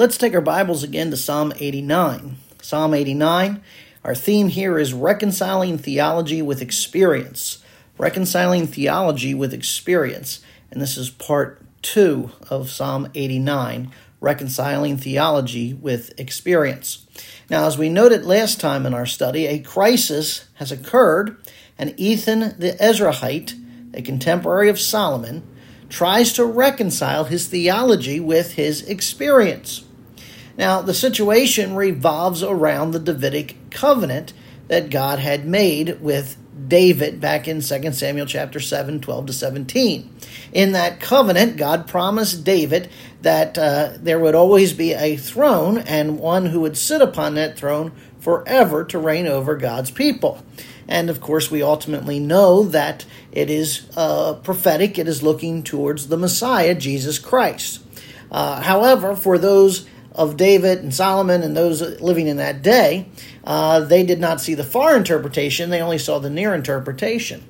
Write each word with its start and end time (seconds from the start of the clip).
Let's 0.00 0.16
take 0.16 0.32
our 0.32 0.40
Bibles 0.40 0.82
again 0.82 1.10
to 1.10 1.16
Psalm 1.18 1.52
89. 1.58 2.36
Psalm 2.62 2.94
89, 2.94 3.60
our 4.02 4.14
theme 4.14 4.48
here 4.48 4.78
is 4.78 4.94
reconciling 4.94 5.76
theology 5.76 6.40
with 6.40 6.62
experience. 6.62 7.62
Reconciling 7.98 8.66
theology 8.66 9.34
with 9.34 9.52
experience. 9.52 10.40
And 10.70 10.80
this 10.80 10.96
is 10.96 11.10
part 11.10 11.60
two 11.82 12.30
of 12.48 12.70
Psalm 12.70 13.10
89, 13.14 13.92
reconciling 14.22 14.96
theology 14.96 15.74
with 15.74 16.18
experience. 16.18 17.06
Now, 17.50 17.66
as 17.66 17.76
we 17.76 17.90
noted 17.90 18.24
last 18.24 18.58
time 18.58 18.86
in 18.86 18.94
our 18.94 19.04
study, 19.04 19.48
a 19.48 19.58
crisis 19.58 20.48
has 20.54 20.72
occurred, 20.72 21.36
and 21.76 21.92
Ethan 22.00 22.58
the 22.58 22.74
Ezrahite, 22.80 23.52
a 23.92 24.00
contemporary 24.00 24.70
of 24.70 24.80
Solomon, 24.80 25.42
tries 25.90 26.32
to 26.32 26.44
reconcile 26.46 27.24
his 27.24 27.48
theology 27.48 28.18
with 28.18 28.54
his 28.54 28.80
experience. 28.88 29.84
Now, 30.60 30.82
the 30.82 30.92
situation 30.92 31.74
revolves 31.74 32.42
around 32.42 32.90
the 32.90 32.98
Davidic 32.98 33.70
covenant 33.70 34.34
that 34.68 34.90
God 34.90 35.18
had 35.18 35.46
made 35.46 36.02
with 36.02 36.36
David 36.68 37.18
back 37.18 37.48
in 37.48 37.62
2 37.62 37.92
Samuel 37.92 38.26
chapter 38.26 38.60
7, 38.60 39.00
12 39.00 39.26
to 39.26 39.32
17. 39.32 40.14
In 40.52 40.72
that 40.72 41.00
covenant, 41.00 41.56
God 41.56 41.88
promised 41.88 42.44
David 42.44 42.90
that 43.22 43.56
uh, 43.56 43.92
there 44.00 44.18
would 44.18 44.34
always 44.34 44.74
be 44.74 44.92
a 44.92 45.16
throne 45.16 45.78
and 45.78 46.18
one 46.18 46.44
who 46.44 46.60
would 46.60 46.76
sit 46.76 47.00
upon 47.00 47.36
that 47.36 47.56
throne 47.56 47.92
forever 48.18 48.84
to 48.84 48.98
reign 48.98 49.26
over 49.26 49.56
God's 49.56 49.90
people. 49.90 50.44
And 50.86 51.08
of 51.08 51.22
course, 51.22 51.50
we 51.50 51.62
ultimately 51.62 52.18
know 52.18 52.64
that 52.64 53.06
it 53.32 53.48
is 53.48 53.88
uh, 53.96 54.34
prophetic, 54.34 54.98
it 54.98 55.08
is 55.08 55.22
looking 55.22 55.62
towards 55.62 56.08
the 56.08 56.18
Messiah, 56.18 56.74
Jesus 56.74 57.18
Christ. 57.18 57.82
Uh, 58.30 58.60
however, 58.60 59.16
for 59.16 59.38
those 59.38 59.86
of 60.12 60.36
David 60.36 60.78
and 60.78 60.94
Solomon 60.94 61.42
and 61.42 61.56
those 61.56 62.00
living 62.00 62.26
in 62.26 62.36
that 62.38 62.62
day, 62.62 63.06
uh, 63.44 63.80
they 63.80 64.04
did 64.04 64.20
not 64.20 64.40
see 64.40 64.54
the 64.54 64.64
far 64.64 64.96
interpretation, 64.96 65.70
they 65.70 65.80
only 65.80 65.98
saw 65.98 66.18
the 66.18 66.30
near 66.30 66.54
interpretation. 66.54 67.44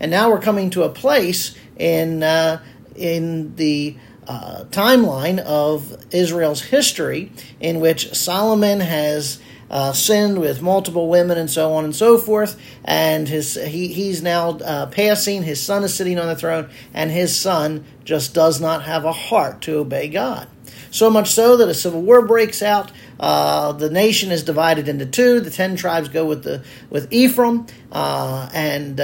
And 0.00 0.10
now 0.10 0.30
we're 0.30 0.40
coming 0.40 0.70
to 0.70 0.82
a 0.82 0.88
place 0.88 1.56
in, 1.78 2.22
uh, 2.22 2.62
in 2.94 3.56
the 3.56 3.96
uh, 4.26 4.64
timeline 4.70 5.38
of 5.38 6.04
Israel's 6.12 6.62
history 6.62 7.32
in 7.60 7.80
which 7.80 8.12
Solomon 8.14 8.80
has 8.80 9.40
uh, 9.70 9.92
sinned 9.92 10.38
with 10.38 10.62
multiple 10.62 11.08
women 11.08 11.38
and 11.38 11.50
so 11.50 11.72
on 11.72 11.84
and 11.84 11.94
so 11.94 12.18
forth. 12.18 12.60
And 12.84 13.28
his 13.28 13.54
he, 13.54 13.88
he's 13.88 14.22
now 14.22 14.50
uh, 14.58 14.86
passing. 14.86 15.42
His 15.42 15.62
son 15.62 15.84
is 15.84 15.94
sitting 15.94 16.18
on 16.18 16.26
the 16.26 16.36
throne, 16.36 16.68
and 16.94 17.10
his 17.10 17.36
son 17.36 17.84
just 18.04 18.34
does 18.34 18.60
not 18.60 18.82
have 18.84 19.04
a 19.04 19.12
heart 19.12 19.62
to 19.62 19.78
obey 19.78 20.08
God. 20.08 20.48
So 20.90 21.10
much 21.10 21.30
so 21.30 21.56
that 21.58 21.68
a 21.68 21.74
civil 21.74 22.00
war 22.00 22.24
breaks 22.26 22.62
out. 22.62 22.90
Uh, 23.18 23.72
the 23.72 23.90
nation 23.90 24.30
is 24.30 24.42
divided 24.42 24.88
into 24.88 25.04
two. 25.06 25.40
The 25.40 25.50
ten 25.50 25.76
tribes 25.76 26.08
go 26.08 26.24
with 26.24 26.42
the 26.42 26.64
with 26.88 27.12
Ephraim, 27.12 27.66
uh, 27.92 28.48
and 28.54 29.00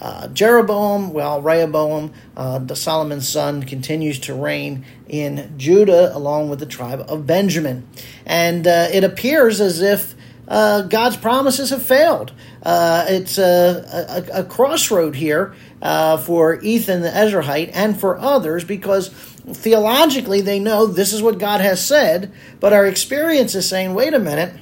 uh, 0.00 0.28
Jeroboam, 0.28 1.12
well, 1.12 1.42
Rehoboam, 1.42 2.12
uh, 2.36 2.74
Solomon's 2.74 3.28
son, 3.28 3.62
continues 3.62 4.18
to 4.20 4.34
reign 4.34 4.86
in 5.08 5.54
Judah 5.58 6.16
along 6.16 6.48
with 6.48 6.58
the 6.58 6.66
tribe 6.66 7.04
of 7.08 7.26
Benjamin. 7.26 7.86
And 8.24 8.66
uh, 8.66 8.88
it 8.92 9.04
appears 9.04 9.60
as 9.60 9.80
if 9.80 10.14
uh, 10.48 10.82
God's 10.82 11.16
promises 11.16 11.70
have 11.70 11.82
failed. 11.82 12.32
Uh, 12.62 13.06
it's 13.08 13.38
a, 13.38 14.26
a, 14.32 14.40
a, 14.40 14.44
crossroad 14.44 15.14
here 15.14 15.54
uh, 15.80 16.16
for 16.16 16.60
Ethan 16.60 17.02
the 17.02 17.08
Ezrahite 17.08 17.70
and 17.72 17.98
for 17.98 18.18
others 18.18 18.64
because 18.64 19.08
theologically 19.08 20.40
they 20.40 20.58
know 20.58 20.86
this 20.86 21.12
is 21.12 21.22
what 21.22 21.38
God 21.38 21.60
has 21.60 21.84
said, 21.84 22.32
but 22.58 22.72
our 22.72 22.84
experience 22.86 23.54
is 23.54 23.68
saying, 23.68 23.94
wait 23.94 24.12
a 24.12 24.18
minute, 24.18 24.54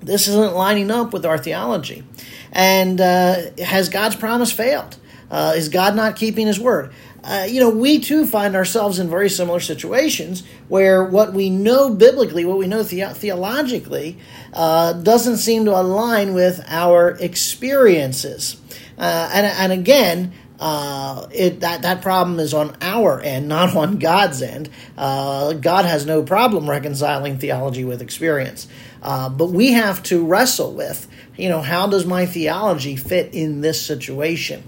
this 0.00 0.26
isn't 0.28 0.54
lining 0.54 0.90
up 0.90 1.12
with 1.12 1.24
our 1.24 1.38
theology. 1.38 2.04
And 2.54 3.00
uh, 3.00 3.50
has 3.58 3.88
God's 3.88 4.16
promise 4.16 4.52
failed? 4.52 4.96
Uh, 5.30 5.54
is 5.56 5.68
God 5.68 5.96
not 5.96 6.16
keeping 6.16 6.46
his 6.46 6.60
word? 6.60 6.92
Uh, 7.24 7.46
you 7.48 7.58
know, 7.58 7.70
we 7.70 8.00
too 8.00 8.26
find 8.26 8.54
ourselves 8.54 8.98
in 8.98 9.08
very 9.08 9.30
similar 9.30 9.58
situations 9.58 10.42
where 10.68 11.02
what 11.02 11.32
we 11.32 11.48
know 11.48 11.88
biblically, 11.88 12.44
what 12.44 12.58
we 12.58 12.66
know 12.66 12.82
the- 12.82 13.14
theologically, 13.14 14.18
uh, 14.52 14.92
doesn't 14.92 15.38
seem 15.38 15.64
to 15.64 15.70
align 15.72 16.34
with 16.34 16.62
our 16.68 17.10
experiences. 17.12 18.60
Uh, 18.98 19.30
and, 19.32 19.46
and 19.46 19.72
again, 19.72 20.32
uh, 20.60 21.26
it, 21.32 21.60
that 21.60 21.82
that 21.82 22.00
problem 22.00 22.38
is 22.38 22.54
on 22.54 22.76
our 22.80 23.20
end, 23.20 23.48
not 23.48 23.74
on 23.74 23.98
God's 23.98 24.40
end. 24.40 24.68
Uh, 24.96 25.54
God 25.54 25.84
has 25.84 26.06
no 26.06 26.22
problem 26.22 26.70
reconciling 26.70 27.38
theology 27.38 27.84
with 27.84 28.00
experience, 28.00 28.68
uh, 29.02 29.28
but 29.28 29.46
we 29.46 29.72
have 29.72 30.02
to 30.04 30.24
wrestle 30.24 30.72
with, 30.72 31.08
you 31.36 31.48
know, 31.48 31.60
how 31.60 31.86
does 31.86 32.06
my 32.06 32.26
theology 32.26 32.96
fit 32.96 33.34
in 33.34 33.60
this 33.60 33.84
situation? 33.84 34.62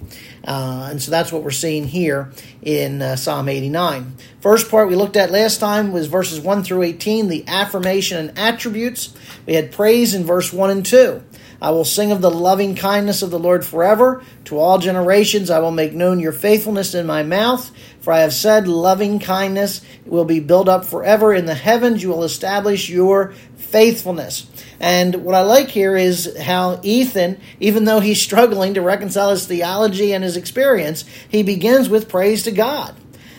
Uh, 0.44 0.88
and 0.90 1.02
so 1.02 1.10
that's 1.10 1.32
what 1.32 1.42
we're 1.42 1.50
seeing 1.50 1.86
here 1.86 2.32
in 2.62 3.02
uh, 3.02 3.16
Psalm 3.16 3.48
89. 3.48 4.16
First 4.40 4.70
part 4.70 4.88
we 4.88 4.94
looked 4.94 5.16
at 5.16 5.30
last 5.30 5.58
time 5.58 5.92
was 5.92 6.06
verses 6.06 6.40
1 6.40 6.62
through 6.62 6.82
18, 6.82 7.28
the 7.28 7.44
affirmation 7.48 8.28
and 8.28 8.38
attributes. 8.38 9.14
We 9.44 9.54
had 9.54 9.72
praise 9.72 10.14
in 10.14 10.24
verse 10.24 10.52
1 10.52 10.70
and 10.70 10.86
2. 10.86 11.22
I 11.60 11.70
will 11.70 11.84
sing 11.84 12.12
of 12.12 12.20
the 12.20 12.30
loving 12.30 12.76
kindness 12.76 13.22
of 13.22 13.30
the 13.30 13.38
Lord 13.38 13.64
forever. 13.64 14.22
To 14.46 14.58
all 14.58 14.78
generations 14.78 15.50
I 15.50 15.58
will 15.58 15.70
make 15.70 15.92
known 15.92 16.20
your 16.20 16.32
faithfulness 16.32 16.94
in 16.94 17.06
my 17.06 17.22
mouth. 17.22 17.70
For 18.00 18.12
I 18.12 18.20
have 18.20 18.32
said, 18.32 18.68
loving 18.68 19.18
kindness 19.18 19.80
will 20.04 20.24
be 20.24 20.40
built 20.40 20.68
up 20.68 20.84
forever. 20.84 21.32
In 21.32 21.46
the 21.46 21.54
heavens 21.54 22.02
you 22.02 22.10
will 22.10 22.24
establish 22.24 22.88
your 22.88 23.34
faithfulness. 23.56 24.46
And 24.78 25.24
what 25.24 25.34
I 25.34 25.40
like 25.40 25.68
here 25.68 25.96
is 25.96 26.36
how 26.38 26.80
Ethan, 26.82 27.40
even 27.60 27.84
though 27.84 28.00
he's 28.00 28.20
struggling 28.20 28.74
to 28.74 28.82
reconcile 28.82 29.30
his 29.30 29.46
theology 29.46 30.12
and 30.12 30.22
his 30.22 30.36
experience, 30.36 31.04
he 31.28 31.42
begins 31.42 31.88
with 31.88 32.08
praise 32.08 32.42
to 32.44 32.52
God. 32.52 32.94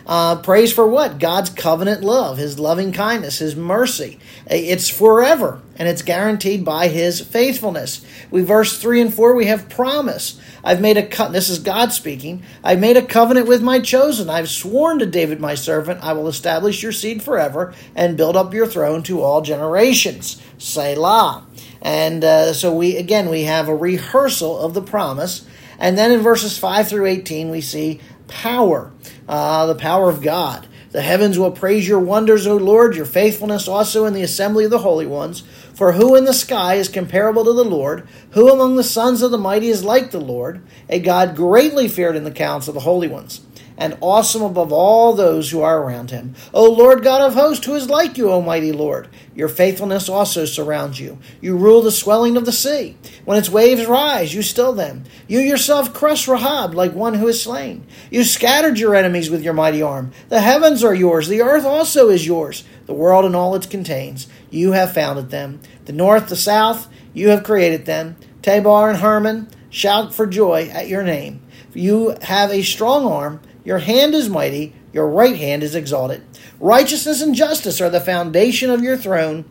Uh, 0.08 0.38
praise 0.38 0.72
for 0.72 0.88
what? 0.88 1.20
God's 1.20 1.50
covenant 1.50 2.02
love, 2.02 2.38
His 2.38 2.58
loving 2.58 2.94
kindness, 2.94 3.40
His 3.40 3.58
mercy. 3.58 4.18
It's 4.46 4.88
forever, 4.90 5.62
and 5.76 5.90
it's 5.90 6.02
guaranteed 6.02 6.64
by 6.64 6.88
His 6.88 7.20
faithfulness. 7.20 8.06
We 8.32 8.42
verse 8.42 8.80
three 8.80 9.02
and 9.02 9.14
four. 9.14 9.36
We 9.36 9.48
have 9.48 9.68
promise. 9.68 10.40
I've 10.64 10.80
made 10.80 10.96
a 10.96 11.06
cut. 11.06 11.34
This 11.34 11.50
is 11.50 11.60
God 11.60 11.92
speaking. 11.92 12.42
I've 12.64 12.80
made 12.80 12.96
a 12.96 13.06
covenant 13.06 13.50
with 13.50 13.62
my 13.62 13.82
chosen. 13.82 14.30
I've 14.30 14.50
sworn 14.50 15.00
to 15.00 15.06
David 15.06 15.42
my 15.42 15.56
servant. 15.56 16.02
I 16.02 16.14
will 16.14 16.30
establish 16.30 16.82
your 16.82 16.94
seed 16.94 17.22
forever 17.22 17.74
and 17.94 18.16
build 18.16 18.38
up 18.38 18.54
your 18.54 18.68
throne 18.68 19.04
to 19.04 19.22
all 19.22 19.42
generations. 19.42 20.42
Selah. 20.58 21.46
And 21.82 22.24
uh, 22.24 22.54
so 22.54 22.74
we 22.74 22.96
again 22.96 23.30
we 23.30 23.44
have 23.44 23.68
a 23.68 23.76
rehearsal 23.76 24.58
of 24.58 24.74
the 24.74 24.82
promise. 24.82 25.46
And 25.80 25.98
then 25.98 26.12
in 26.12 26.22
verses 26.22 26.58
5 26.58 26.88
through 26.88 27.06
18, 27.06 27.50
we 27.50 27.62
see 27.62 28.02
power, 28.28 28.92
uh, 29.28 29.66
the 29.66 29.76
power 29.76 30.10
of 30.10 30.22
God. 30.22 30.68
The 30.92 31.02
heavens 31.02 31.38
will 31.38 31.52
praise 31.52 31.88
your 31.88 32.00
wonders, 32.00 32.48
O 32.48 32.56
Lord, 32.56 32.96
your 32.96 33.06
faithfulness 33.06 33.68
also 33.68 34.06
in 34.06 34.14
the 34.14 34.22
assembly 34.22 34.66
of 34.66 34.72
the 34.72 34.80
holy 34.80 35.06
ones. 35.06 35.42
For 35.74 35.92
who 35.94 36.16
in 36.16 36.26
the 36.26 36.34
sky 36.34 36.76
is 36.76 36.90
comparable 36.90 37.44
to 37.44 37.54
the 37.54 37.66
Lord? 37.66 38.08
Who 38.32 38.50
among 38.50 38.78
the 38.78 38.84
sons 38.84 39.22
of 39.22 39.32
the 39.32 39.38
mighty 39.38 39.68
is 39.68 39.84
like 39.84 40.12
the 40.12 40.22
Lord? 40.22 40.62
A 40.90 41.00
God 41.00 41.36
greatly 41.36 41.88
feared 41.88 42.16
in 42.16 42.24
the 42.24 42.32
counts 42.32 42.68
of 42.68 42.74
the 42.74 42.80
holy 42.80 43.08
ones 43.08 43.42
and 43.78 43.98
awesome 44.02 44.42
above 44.42 44.74
all 44.74 45.14
those 45.14 45.52
who 45.52 45.62
are 45.62 45.82
around 45.82 46.12
him. 46.12 46.36
O 46.54 46.70
Lord 46.70 47.04
God 47.04 47.22
of 47.22 47.36
hosts, 47.36 47.66
who 47.66 47.76
is 47.76 47.90
like 47.90 48.18
you, 48.18 48.30
O 48.32 48.42
mighty 48.42 48.72
Lord? 48.72 49.08
Your 49.36 49.48
faithfulness 49.48 50.10
also 50.10 50.46
surrounds 50.46 51.00
you. 51.00 51.20
You 51.42 51.56
rule 51.56 51.82
the 51.82 51.92
swelling 51.92 52.38
of 52.38 52.46
the 52.46 52.52
sea. 52.52 52.98
When 53.24 53.38
its 53.38 53.50
waves 53.50 53.86
rise, 53.86 54.34
you 54.34 54.42
still 54.42 54.74
them. 54.74 55.04
You 55.28 55.40
yourself 55.40 55.94
crush 55.94 56.28
Rahab 56.28 56.74
like 56.74 56.94
one 56.94 57.14
who 57.14 57.28
is 57.28 57.42
slain. 57.42 57.86
You 58.10 58.24
scattered 58.24 58.80
your 58.80 58.96
enemies 58.96 59.30
with 59.30 59.44
your 59.44 59.54
mighty 59.54 59.82
arm. 59.82 60.12
The 60.30 60.42
heavens 60.42 60.84
are 60.84 60.96
yours, 60.96 61.28
the 61.28 61.42
earth 61.42 61.66
also 61.66 62.10
is 62.10 62.26
yours, 62.26 62.64
the 62.86 62.94
world 62.94 63.26
and 63.26 63.36
all 63.36 63.54
it 63.56 63.70
contains. 63.70 64.28
You 64.50 64.72
have 64.72 64.94
founded 64.94 65.30
them. 65.30 65.60
The 65.86 65.94
north, 65.94 66.30
the 66.30 66.36
south, 66.36 66.90
you 67.14 67.30
have 67.30 67.44
created 67.44 67.86
them. 67.86 68.16
Tabor 68.42 68.90
and 68.90 69.00
Hermon 69.00 69.50
shout 69.70 70.14
for 70.14 70.26
joy 70.26 70.70
at 70.72 70.88
your 70.88 71.04
name. 71.04 71.42
You 71.74 72.16
have 72.22 72.52
a 72.52 72.64
strong 72.64 73.06
arm 73.06 73.42
your 73.68 73.80
hand 73.80 74.16
is 74.16 74.30
mighty, 74.30 74.74
your 74.94 75.10
right 75.10 75.36
hand 75.36 75.62
is 75.62 75.76
exalted. 75.76 76.24
Righteousness 76.58 77.22
and 77.22 77.36
justice 77.36 77.82
are 77.82 77.90
the 77.90 78.00
foundation 78.00 78.72
of 78.72 78.82
your 78.82 78.96
throne. 78.96 79.44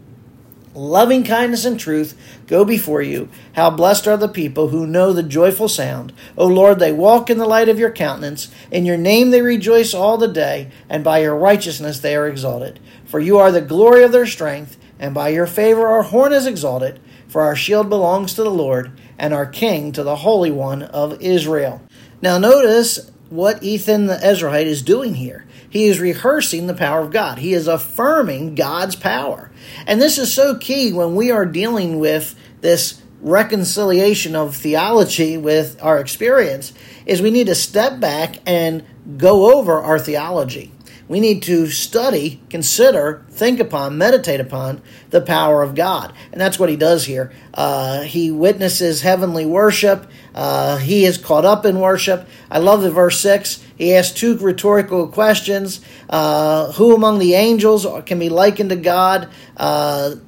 Loving 0.72 1.22
kindness 1.22 1.66
and 1.66 1.78
truth 1.78 2.18
go 2.46 2.64
before 2.64 3.02
you. 3.02 3.28
How 3.52 3.68
blessed 3.68 4.08
are 4.08 4.16
the 4.16 4.26
people 4.26 4.68
who 4.68 4.86
know 4.86 5.12
the 5.12 5.22
joyful 5.22 5.68
sound. 5.68 6.14
O 6.34 6.46
Lord, 6.46 6.78
they 6.78 6.92
walk 6.92 7.28
in 7.28 7.36
the 7.36 7.44
light 7.44 7.68
of 7.68 7.78
your 7.78 7.90
countenance. 7.92 8.50
In 8.70 8.86
your 8.86 8.96
name 8.96 9.32
they 9.32 9.42
rejoice 9.42 9.92
all 9.92 10.16
the 10.16 10.28
day, 10.28 10.70
and 10.88 11.04
by 11.04 11.18
your 11.18 11.36
righteousness 11.36 11.98
they 11.98 12.16
are 12.16 12.26
exalted. 12.26 12.80
For 13.04 13.20
you 13.20 13.36
are 13.36 13.52
the 13.52 13.60
glory 13.60 14.02
of 14.02 14.12
their 14.12 14.24
strength, 14.24 14.78
and 14.98 15.12
by 15.12 15.28
your 15.28 15.46
favor 15.46 15.86
our 15.86 16.04
horn 16.04 16.32
is 16.32 16.46
exalted. 16.46 17.00
For 17.28 17.42
our 17.42 17.54
shield 17.54 17.90
belongs 17.90 18.32
to 18.32 18.42
the 18.42 18.50
Lord, 18.50 18.98
and 19.18 19.34
our 19.34 19.44
king 19.44 19.92
to 19.92 20.02
the 20.02 20.16
Holy 20.16 20.50
One 20.50 20.84
of 20.84 21.20
Israel. 21.20 21.82
Now, 22.22 22.38
notice 22.38 23.10
what 23.28 23.62
Ethan 23.62 24.06
the 24.06 24.16
Ezrahite 24.16 24.66
is 24.66 24.82
doing 24.82 25.14
here. 25.14 25.44
he 25.68 25.86
is 25.86 26.00
rehearsing 26.00 26.66
the 26.66 26.74
power 26.74 27.00
of 27.00 27.10
God. 27.10 27.38
He 27.38 27.52
is 27.52 27.66
affirming 27.66 28.54
God's 28.54 28.96
power. 28.96 29.50
And 29.86 30.00
this 30.00 30.16
is 30.16 30.32
so 30.32 30.56
key 30.56 30.92
when 30.92 31.14
we 31.14 31.30
are 31.30 31.44
dealing 31.44 31.98
with 31.98 32.34
this 32.60 33.02
reconciliation 33.20 34.36
of 34.36 34.54
theology 34.56 35.36
with 35.36 35.78
our 35.82 35.98
experience 35.98 36.72
is 37.04 37.20
we 37.20 37.30
need 37.30 37.48
to 37.48 37.54
step 37.54 37.98
back 37.98 38.36
and 38.46 38.84
go 39.16 39.58
over 39.58 39.80
our 39.80 39.98
theology. 39.98 40.72
We 41.08 41.20
need 41.20 41.42
to 41.44 41.68
study, 41.68 42.40
consider, 42.50 43.24
think 43.30 43.60
upon, 43.60 43.96
meditate 43.96 44.40
upon 44.40 44.82
the 45.10 45.20
power 45.20 45.62
of 45.62 45.74
God. 45.74 46.12
And 46.32 46.40
that's 46.40 46.58
what 46.58 46.68
he 46.68 46.76
does 46.76 47.04
here. 47.04 47.32
Uh, 47.54 48.02
he 48.02 48.30
witnesses 48.30 49.02
heavenly 49.02 49.46
worship. 49.46 50.10
Uh, 50.34 50.78
he 50.78 51.04
is 51.04 51.16
caught 51.16 51.44
up 51.44 51.64
in 51.64 51.78
worship. 51.78 52.28
I 52.50 52.58
love 52.58 52.82
the 52.82 52.90
verse 52.90 53.20
6. 53.20 53.64
He 53.76 53.94
asks 53.94 54.18
two 54.18 54.36
rhetorical 54.38 55.06
questions. 55.08 55.80
Uh, 56.10 56.72
who 56.72 56.94
among 56.94 57.20
the 57.20 57.34
angels 57.34 57.86
can 58.04 58.18
be 58.18 58.28
likened 58.28 58.70
to 58.70 58.76
God? 58.76 59.28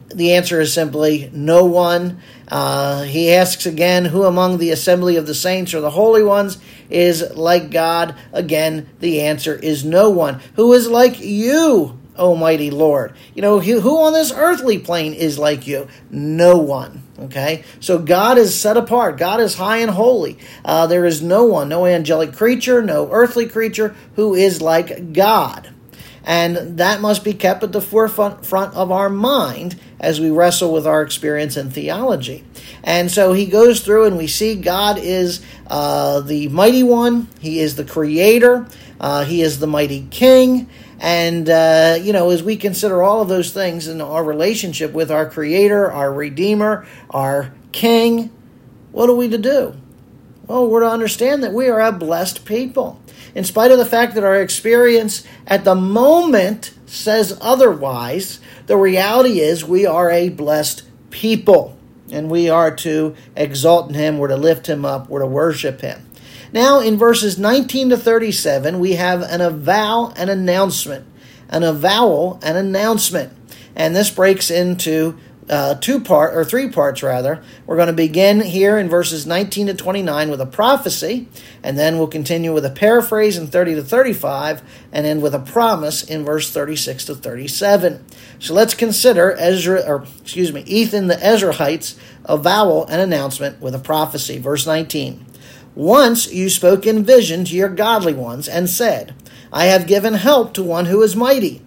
The 0.08 0.32
answer 0.34 0.60
is 0.60 0.72
simply 0.72 1.30
no 1.32 1.66
one. 1.66 2.20
Uh, 2.48 3.02
he 3.02 3.32
asks 3.32 3.66
again, 3.66 4.06
Who 4.06 4.24
among 4.24 4.58
the 4.58 4.70
assembly 4.70 5.16
of 5.16 5.26
the 5.26 5.34
saints 5.34 5.74
or 5.74 5.80
the 5.80 5.90
holy 5.90 6.22
ones 6.22 6.58
is 6.88 7.22
like 7.36 7.70
God? 7.70 8.14
Again, 8.32 8.88
the 9.00 9.20
answer 9.20 9.54
is 9.54 9.84
no 9.84 10.08
one. 10.08 10.40
Who 10.54 10.72
is 10.72 10.88
like 10.88 11.20
you, 11.20 11.98
Almighty 12.16 12.70
Lord? 12.70 13.14
You 13.34 13.42
know, 13.42 13.60
who 13.60 13.98
on 13.98 14.14
this 14.14 14.32
earthly 14.32 14.78
plane 14.78 15.12
is 15.12 15.38
like 15.38 15.66
you? 15.66 15.88
No 16.10 16.56
one. 16.56 17.02
Okay? 17.18 17.64
So 17.80 17.98
God 17.98 18.38
is 18.38 18.58
set 18.58 18.78
apart. 18.78 19.18
God 19.18 19.40
is 19.40 19.56
high 19.56 19.78
and 19.78 19.90
holy. 19.90 20.38
Uh, 20.64 20.86
there 20.86 21.04
is 21.04 21.20
no 21.20 21.44
one, 21.44 21.68
no 21.68 21.84
angelic 21.84 22.32
creature, 22.32 22.80
no 22.80 23.10
earthly 23.10 23.46
creature 23.46 23.94
who 24.16 24.34
is 24.34 24.62
like 24.62 25.12
God. 25.12 25.74
And 26.24 26.78
that 26.78 27.00
must 27.00 27.24
be 27.24 27.32
kept 27.32 27.62
at 27.62 27.72
the 27.72 27.80
forefront 27.80 28.74
of 28.74 28.92
our 28.92 29.08
mind 29.08 29.80
as 30.00 30.20
we 30.20 30.30
wrestle 30.30 30.72
with 30.72 30.86
our 30.86 31.02
experience 31.02 31.56
in 31.56 31.70
theology. 31.70 32.44
And 32.82 33.10
so 33.10 33.32
he 33.32 33.46
goes 33.46 33.80
through, 33.80 34.06
and 34.06 34.16
we 34.16 34.26
see 34.26 34.54
God 34.54 34.98
is 34.98 35.42
uh, 35.66 36.20
the 36.20 36.48
mighty 36.48 36.82
one, 36.82 37.28
He 37.40 37.60
is 37.60 37.76
the 37.76 37.84
creator, 37.84 38.66
uh, 39.00 39.24
He 39.24 39.42
is 39.42 39.58
the 39.58 39.66
mighty 39.66 40.06
king. 40.10 40.68
And, 41.00 41.48
uh, 41.48 41.98
you 42.00 42.12
know, 42.12 42.30
as 42.30 42.42
we 42.42 42.56
consider 42.56 43.02
all 43.02 43.20
of 43.22 43.28
those 43.28 43.52
things 43.52 43.86
in 43.86 44.00
our 44.00 44.24
relationship 44.24 44.92
with 44.92 45.12
our 45.12 45.30
Creator, 45.30 45.92
our 45.92 46.12
Redeemer, 46.12 46.86
our 47.10 47.54
King, 47.70 48.30
what 48.90 49.08
are 49.08 49.14
we 49.14 49.28
to 49.28 49.38
do? 49.38 49.76
Well, 50.48 50.66
we're 50.66 50.80
to 50.80 50.90
understand 50.90 51.44
that 51.44 51.52
we 51.52 51.68
are 51.68 51.80
a 51.80 51.92
blessed 51.92 52.44
people 52.44 52.98
in 53.34 53.44
spite 53.44 53.70
of 53.70 53.78
the 53.78 53.84
fact 53.84 54.14
that 54.14 54.24
our 54.24 54.40
experience 54.40 55.24
at 55.46 55.64
the 55.64 55.74
moment 55.74 56.72
says 56.86 57.36
otherwise, 57.40 58.40
the 58.66 58.76
reality 58.76 59.40
is 59.40 59.64
we 59.64 59.86
are 59.86 60.10
a 60.10 60.28
blessed 60.30 60.82
people 61.10 61.76
and 62.10 62.30
we 62.30 62.48
are 62.48 62.74
to 62.74 63.14
exalt 63.36 63.94
him, 63.94 64.18
we're 64.18 64.28
to 64.28 64.36
lift 64.36 64.68
him 64.68 64.84
up, 64.84 65.08
we're 65.08 65.20
to 65.20 65.26
worship 65.26 65.82
him. 65.82 66.08
Now, 66.52 66.80
in 66.80 66.96
verses 66.96 67.38
19 67.38 67.90
to 67.90 67.96
37, 67.98 68.80
we 68.80 68.94
have 68.94 69.20
an 69.20 69.42
avow 69.42 70.14
and 70.16 70.30
announcement. 70.30 71.06
An 71.50 71.62
avowal 71.62 72.40
and 72.42 72.56
announcement. 72.56 73.34
And 73.76 73.94
this 73.94 74.10
breaks 74.10 74.50
into 74.50 75.18
uh, 75.48 75.74
two 75.76 76.00
part 76.00 76.34
or 76.34 76.44
three 76.44 76.68
parts 76.68 77.02
rather. 77.02 77.42
We're 77.66 77.76
going 77.76 77.88
to 77.88 77.92
begin 77.92 78.40
here 78.40 78.78
in 78.78 78.88
verses 78.88 79.26
19 79.26 79.68
to 79.68 79.74
29 79.74 80.30
with 80.30 80.40
a 80.40 80.46
prophecy, 80.46 81.28
and 81.62 81.78
then 81.78 81.98
we'll 81.98 82.08
continue 82.08 82.52
with 82.52 82.64
a 82.64 82.70
paraphrase 82.70 83.36
in 83.36 83.46
30 83.46 83.76
to 83.76 83.82
35, 83.82 84.62
and 84.92 85.06
end 85.06 85.22
with 85.22 85.34
a 85.34 85.38
promise 85.38 86.02
in 86.02 86.24
verse 86.24 86.50
36 86.50 87.06
to 87.06 87.14
37. 87.14 88.04
So 88.38 88.54
let's 88.54 88.74
consider 88.74 89.34
Ezra, 89.38 89.82
or 89.86 90.04
excuse 90.20 90.52
me, 90.52 90.62
Ethan 90.66 91.06
the 91.06 91.16
Ezrahites 91.16 91.98
avowal 92.24 92.86
and 92.86 93.00
announcement 93.00 93.60
with 93.60 93.74
a 93.74 93.78
prophecy. 93.78 94.38
Verse 94.38 94.66
19. 94.66 95.24
Once 95.74 96.32
you 96.32 96.50
spoke 96.50 96.86
in 96.86 97.04
vision 97.04 97.44
to 97.44 97.54
your 97.54 97.68
godly 97.68 98.12
ones 98.12 98.48
and 98.48 98.68
said, 98.68 99.14
I 99.52 99.66
have 99.66 99.86
given 99.86 100.14
help 100.14 100.52
to 100.54 100.62
one 100.62 100.86
who 100.86 101.02
is 101.02 101.14
mighty. 101.14 101.62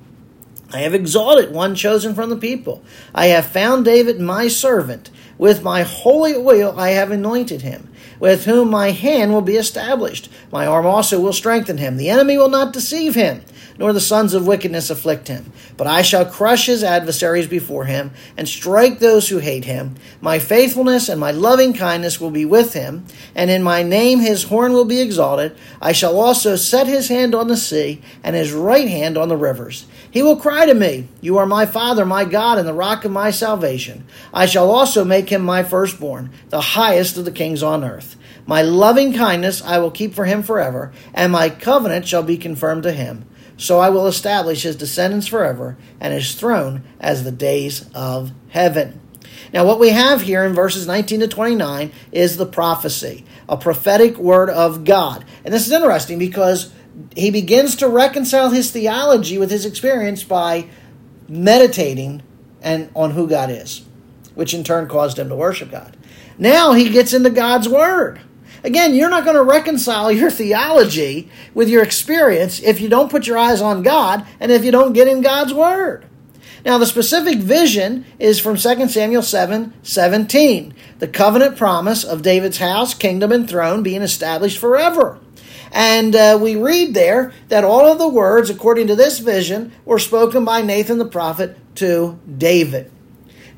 I 0.73 0.79
have 0.79 0.93
exalted 0.93 1.51
one 1.51 1.75
chosen 1.75 2.15
from 2.15 2.29
the 2.29 2.37
people. 2.37 2.83
I 3.13 3.27
have 3.27 3.45
found 3.45 3.85
David 3.85 4.19
my 4.19 4.47
servant. 4.47 5.09
With 5.37 5.63
my 5.63 5.81
holy 5.81 6.35
oil 6.35 6.79
I 6.79 6.89
have 6.89 7.09
anointed 7.09 7.63
him, 7.63 7.89
with 8.19 8.45
whom 8.45 8.69
my 8.69 8.91
hand 8.91 9.33
will 9.33 9.41
be 9.41 9.55
established. 9.55 10.29
My 10.51 10.67
arm 10.67 10.85
also 10.85 11.19
will 11.19 11.33
strengthen 11.33 11.77
him. 11.77 11.97
The 11.97 12.09
enemy 12.09 12.37
will 12.37 12.49
not 12.49 12.73
deceive 12.73 13.15
him 13.15 13.41
nor 13.77 13.93
the 13.93 13.99
sons 13.99 14.33
of 14.33 14.47
wickedness 14.47 14.89
afflict 14.89 15.27
him. 15.27 15.51
But 15.77 15.87
I 15.87 16.01
shall 16.01 16.25
crush 16.25 16.65
his 16.65 16.83
adversaries 16.83 17.47
before 17.47 17.85
him, 17.85 18.11
and 18.37 18.47
strike 18.47 18.99
those 18.99 19.29
who 19.29 19.39
hate 19.39 19.65
him. 19.65 19.95
My 20.19 20.39
faithfulness 20.39 21.09
and 21.09 21.19
my 21.19 21.31
loving 21.31 21.73
kindness 21.73 22.19
will 22.19 22.31
be 22.31 22.45
with 22.45 22.73
him, 22.73 23.05
and 23.35 23.49
in 23.49 23.63
my 23.63 23.83
name 23.83 24.19
his 24.19 24.43
horn 24.43 24.73
will 24.73 24.85
be 24.85 25.01
exalted. 25.01 25.55
I 25.81 25.91
shall 25.91 26.19
also 26.19 26.55
set 26.55 26.87
his 26.87 27.07
hand 27.07 27.33
on 27.33 27.47
the 27.47 27.57
sea, 27.57 28.01
and 28.23 28.35
his 28.35 28.53
right 28.53 28.87
hand 28.87 29.17
on 29.17 29.29
the 29.29 29.37
rivers. 29.37 29.85
He 30.11 30.21
will 30.21 30.35
cry 30.35 30.65
to 30.65 30.73
me, 30.73 31.07
You 31.21 31.37
are 31.37 31.45
my 31.45 31.65
Father, 31.65 32.05
my 32.05 32.25
God, 32.25 32.57
and 32.57 32.67
the 32.67 32.73
rock 32.73 33.05
of 33.05 33.11
my 33.11 33.31
salvation. 33.31 34.05
I 34.33 34.45
shall 34.45 34.69
also 34.69 35.05
make 35.05 35.29
him 35.29 35.41
my 35.41 35.63
firstborn, 35.63 36.31
the 36.49 36.61
highest 36.61 37.17
of 37.17 37.25
the 37.25 37.31
kings 37.31 37.63
on 37.63 37.83
earth. 37.83 38.17
My 38.45 38.61
loving 38.61 39.13
kindness 39.13 39.61
I 39.61 39.77
will 39.77 39.91
keep 39.91 40.13
for 40.13 40.25
him 40.25 40.43
forever, 40.43 40.91
and 41.13 41.31
my 41.31 41.49
covenant 41.49 42.07
shall 42.07 42.23
be 42.23 42.37
confirmed 42.37 42.83
to 42.83 42.91
him. 42.91 43.25
So 43.61 43.77
I 43.77 43.91
will 43.91 44.07
establish 44.07 44.63
his 44.63 44.75
descendants 44.75 45.27
forever, 45.27 45.77
and 45.99 46.15
his 46.15 46.33
throne 46.33 46.83
as 46.99 47.23
the 47.23 47.31
days 47.31 47.87
of 47.93 48.31
heaven. 48.49 48.99
Now, 49.53 49.65
what 49.65 49.79
we 49.79 49.89
have 49.89 50.23
here 50.23 50.43
in 50.43 50.55
verses 50.55 50.87
19 50.87 51.19
to 51.19 51.27
29 51.27 51.91
is 52.11 52.37
the 52.37 52.47
prophecy, 52.47 53.23
a 53.47 53.55
prophetic 53.55 54.17
word 54.17 54.49
of 54.49 54.83
God. 54.83 55.23
And 55.45 55.53
this 55.53 55.67
is 55.67 55.71
interesting 55.71 56.17
because 56.17 56.73
he 57.15 57.29
begins 57.29 57.75
to 57.75 57.87
reconcile 57.87 58.49
his 58.49 58.71
theology 58.71 59.37
with 59.37 59.51
his 59.51 59.67
experience 59.67 60.23
by 60.23 60.67
meditating 61.29 62.23
and 62.63 62.89
on 62.95 63.11
who 63.11 63.27
God 63.27 63.51
is, 63.51 63.85
which 64.33 64.55
in 64.55 64.63
turn 64.63 64.87
caused 64.87 65.19
him 65.19 65.29
to 65.29 65.35
worship 65.35 65.69
God. 65.69 65.95
Now 66.39 66.73
he 66.73 66.89
gets 66.89 67.13
into 67.13 67.29
God's 67.29 67.69
word. 67.69 68.21
Again, 68.63 68.93
you're 68.93 69.09
not 69.09 69.25
going 69.25 69.35
to 69.35 69.43
reconcile 69.43 70.11
your 70.11 70.29
theology 70.29 71.29
with 71.53 71.69
your 71.69 71.83
experience 71.83 72.61
if 72.61 72.79
you 72.79 72.89
don't 72.89 73.09
put 73.09 73.27
your 73.27 73.37
eyes 73.37 73.61
on 73.61 73.81
God 73.81 74.25
and 74.39 74.51
if 74.51 74.63
you 74.63 74.71
don't 74.71 74.93
get 74.93 75.07
in 75.07 75.21
God's 75.21 75.53
Word. 75.53 76.05
Now, 76.63 76.77
the 76.77 76.85
specific 76.85 77.39
vision 77.39 78.05
is 78.19 78.39
from 78.39 78.55
2 78.55 78.87
Samuel 78.87 79.23
7 79.23 79.73
17, 79.81 80.73
the 80.99 81.07
covenant 81.07 81.57
promise 81.57 82.03
of 82.03 82.21
David's 82.21 82.59
house, 82.59 82.93
kingdom, 82.93 83.31
and 83.31 83.49
throne 83.49 83.81
being 83.81 84.03
established 84.03 84.59
forever. 84.59 85.19
And 85.71 86.15
uh, 86.15 86.37
we 86.39 86.55
read 86.55 86.93
there 86.93 87.33
that 87.47 87.63
all 87.63 87.91
of 87.91 87.97
the 87.97 88.07
words, 88.07 88.49
according 88.49 88.87
to 88.87 88.95
this 88.95 89.19
vision, 89.19 89.71
were 89.85 89.99
spoken 89.99 90.45
by 90.45 90.61
Nathan 90.61 90.97
the 90.97 91.05
prophet 91.05 91.57
to 91.75 92.19
David. 92.37 92.91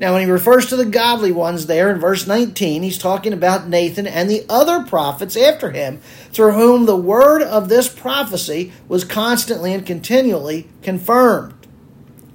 Now, 0.00 0.12
when 0.12 0.22
he 0.22 0.30
refers 0.30 0.66
to 0.66 0.76
the 0.76 0.84
godly 0.84 1.30
ones 1.30 1.66
there 1.66 1.90
in 1.90 2.00
verse 2.00 2.26
19, 2.26 2.82
he's 2.82 2.98
talking 2.98 3.32
about 3.32 3.68
Nathan 3.68 4.06
and 4.06 4.28
the 4.28 4.44
other 4.48 4.82
prophets 4.82 5.36
after 5.36 5.70
him, 5.70 5.98
through 6.32 6.52
whom 6.52 6.86
the 6.86 6.96
word 6.96 7.42
of 7.42 7.68
this 7.68 7.88
prophecy 7.88 8.72
was 8.88 9.04
constantly 9.04 9.72
and 9.72 9.86
continually 9.86 10.68
confirmed. 10.82 11.54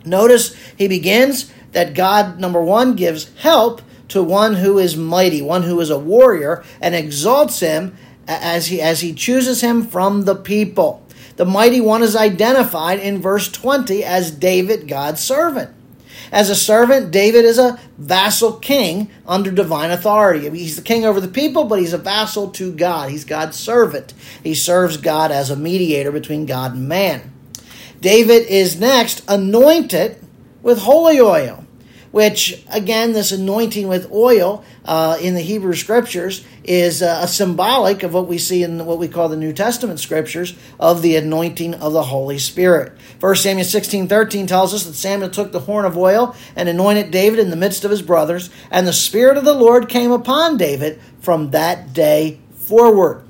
Notice 0.05 0.55
he 0.77 0.87
begins 0.87 1.51
that 1.73 1.93
God, 1.93 2.39
number 2.39 2.61
one, 2.61 2.95
gives 2.95 3.33
help 3.39 3.81
to 4.07 4.23
one 4.23 4.55
who 4.55 4.77
is 4.77 4.95
mighty, 4.95 5.41
one 5.41 5.63
who 5.63 5.79
is 5.81 5.89
a 5.89 5.99
warrior, 5.99 6.63
and 6.81 6.95
exalts 6.95 7.59
him 7.59 7.95
as 8.27 8.67
he, 8.67 8.81
as 8.81 9.01
he 9.01 9.13
chooses 9.13 9.61
him 9.61 9.85
from 9.85 10.23
the 10.23 10.35
people. 10.35 11.05
The 11.35 11.45
mighty 11.45 11.79
one 11.79 12.03
is 12.03 12.15
identified 12.15 12.99
in 12.99 13.21
verse 13.21 13.49
20 13.51 14.03
as 14.03 14.31
David, 14.31 14.87
God's 14.87 15.21
servant. 15.21 15.71
As 16.31 16.49
a 16.49 16.55
servant, 16.55 17.11
David 17.11 17.45
is 17.45 17.57
a 17.57 17.79
vassal 17.97 18.53
king 18.53 19.09
under 19.27 19.51
divine 19.51 19.91
authority. 19.91 20.49
He's 20.49 20.75
the 20.75 20.81
king 20.81 21.05
over 21.05 21.19
the 21.19 21.27
people, 21.27 21.65
but 21.65 21.79
he's 21.79 21.93
a 21.93 21.97
vassal 21.97 22.51
to 22.51 22.71
God. 22.71 23.09
He's 23.09 23.25
God's 23.25 23.57
servant. 23.57 24.13
He 24.43 24.53
serves 24.53 24.97
God 24.97 25.31
as 25.31 25.49
a 25.49 25.55
mediator 25.55 26.11
between 26.11 26.45
God 26.45 26.73
and 26.73 26.87
man. 26.87 27.33
David 27.99 28.47
is 28.47 28.79
next 28.79 29.23
anointed 29.27 30.17
with 30.61 30.79
holy 30.79 31.19
oil 31.19 31.65
which 32.11 32.63
again, 32.71 33.13
this 33.13 33.31
anointing 33.31 33.87
with 33.87 34.11
oil 34.11 34.63
uh, 34.85 35.17
in 35.21 35.35
the 35.35 35.41
Hebrew 35.41 35.75
scriptures 35.75 36.43
is 36.63 37.01
uh, 37.01 37.19
a 37.23 37.27
symbolic 37.27 38.03
of 38.03 38.13
what 38.13 38.27
we 38.27 38.37
see 38.37 38.63
in 38.63 38.85
what 38.85 38.97
we 38.97 39.07
call 39.07 39.29
the 39.29 39.35
New 39.35 39.53
Testament 39.53 39.99
scriptures 39.99 40.57
of 40.79 41.01
the 41.01 41.15
anointing 41.15 41.75
of 41.75 41.93
the 41.93 42.03
Holy 42.03 42.39
Spirit. 42.39 42.93
1 43.19 43.35
Samuel 43.35 43.65
16 43.65 44.07
13 44.07 44.47
tells 44.47 44.73
us 44.73 44.85
that 44.85 44.93
Samuel 44.93 45.29
took 45.29 45.51
the 45.51 45.61
horn 45.61 45.85
of 45.85 45.97
oil 45.97 46.35
and 46.55 46.67
anointed 46.67 47.11
David 47.11 47.39
in 47.39 47.49
the 47.49 47.55
midst 47.55 47.85
of 47.85 47.91
his 47.91 48.01
brothers, 48.01 48.49
and 48.71 48.87
the 48.87 48.93
Spirit 48.93 49.37
of 49.37 49.45
the 49.45 49.53
Lord 49.53 49.89
came 49.89 50.11
upon 50.11 50.57
David 50.57 50.99
from 51.19 51.51
that 51.51 51.93
day 51.93 52.39
forward. 52.53 53.25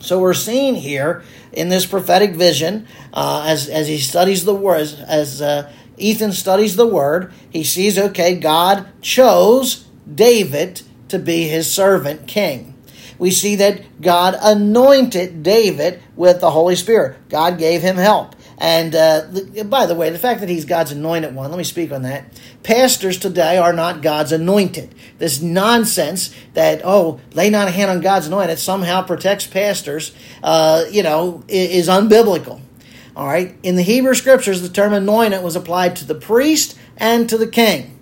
So 0.00 0.20
we're 0.20 0.34
seeing 0.34 0.74
here 0.74 1.22
in 1.52 1.70
this 1.70 1.86
prophetic 1.86 2.34
vision, 2.34 2.86
uh, 3.12 3.44
as 3.48 3.68
as 3.68 3.88
he 3.88 3.98
studies 3.98 4.44
the 4.44 4.54
word, 4.54 4.80
as, 4.80 5.00
as 5.00 5.42
uh, 5.42 5.72
Ethan 5.96 6.32
studies 6.32 6.76
the 6.76 6.86
word, 6.86 7.32
he 7.50 7.64
sees 7.64 7.98
okay, 7.98 8.34
God 8.34 8.86
chose 9.00 9.86
David 10.12 10.82
to 11.08 11.18
be 11.18 11.48
his 11.48 11.72
servant 11.72 12.26
king. 12.26 12.74
We 13.18 13.30
see 13.30 13.56
that 13.56 14.00
God 14.00 14.36
anointed 14.40 15.42
David 15.42 16.02
with 16.16 16.40
the 16.40 16.50
Holy 16.50 16.76
Spirit. 16.76 17.28
God 17.28 17.58
gave 17.58 17.80
him 17.80 17.96
help. 17.96 18.34
And 18.58 18.94
uh, 18.94 19.26
by 19.64 19.86
the 19.86 19.94
way, 19.94 20.10
the 20.10 20.18
fact 20.18 20.40
that 20.40 20.48
he's 20.48 20.64
God's 20.64 20.92
anointed 20.92 21.34
one, 21.34 21.50
let 21.50 21.58
me 21.58 21.64
speak 21.64 21.92
on 21.92 22.02
that. 22.02 22.24
Pastors 22.62 23.18
today 23.18 23.56
are 23.58 23.72
not 23.72 24.00
God's 24.00 24.32
anointed. 24.32 24.94
This 25.18 25.40
nonsense 25.40 26.34
that, 26.54 26.82
oh, 26.84 27.20
lay 27.32 27.50
not 27.50 27.68
a 27.68 27.72
hand 27.72 27.90
on 27.90 28.00
God's 28.00 28.28
anointed 28.28 28.58
somehow 28.58 29.02
protects 29.02 29.46
pastors, 29.46 30.14
uh, 30.42 30.84
you 30.90 31.02
know, 31.02 31.42
is, 31.48 31.70
is 31.70 31.88
unbiblical. 31.88 32.60
All 33.16 33.26
right. 33.26 33.56
In 33.62 33.76
the 33.76 33.82
Hebrew 33.82 34.14
scriptures, 34.14 34.60
the 34.60 34.68
term 34.68 34.92
anointed 34.92 35.42
was 35.42 35.54
applied 35.54 35.94
to 35.96 36.04
the 36.04 36.14
priest 36.14 36.76
and 36.96 37.28
to 37.28 37.38
the 37.38 37.46
king. 37.46 37.98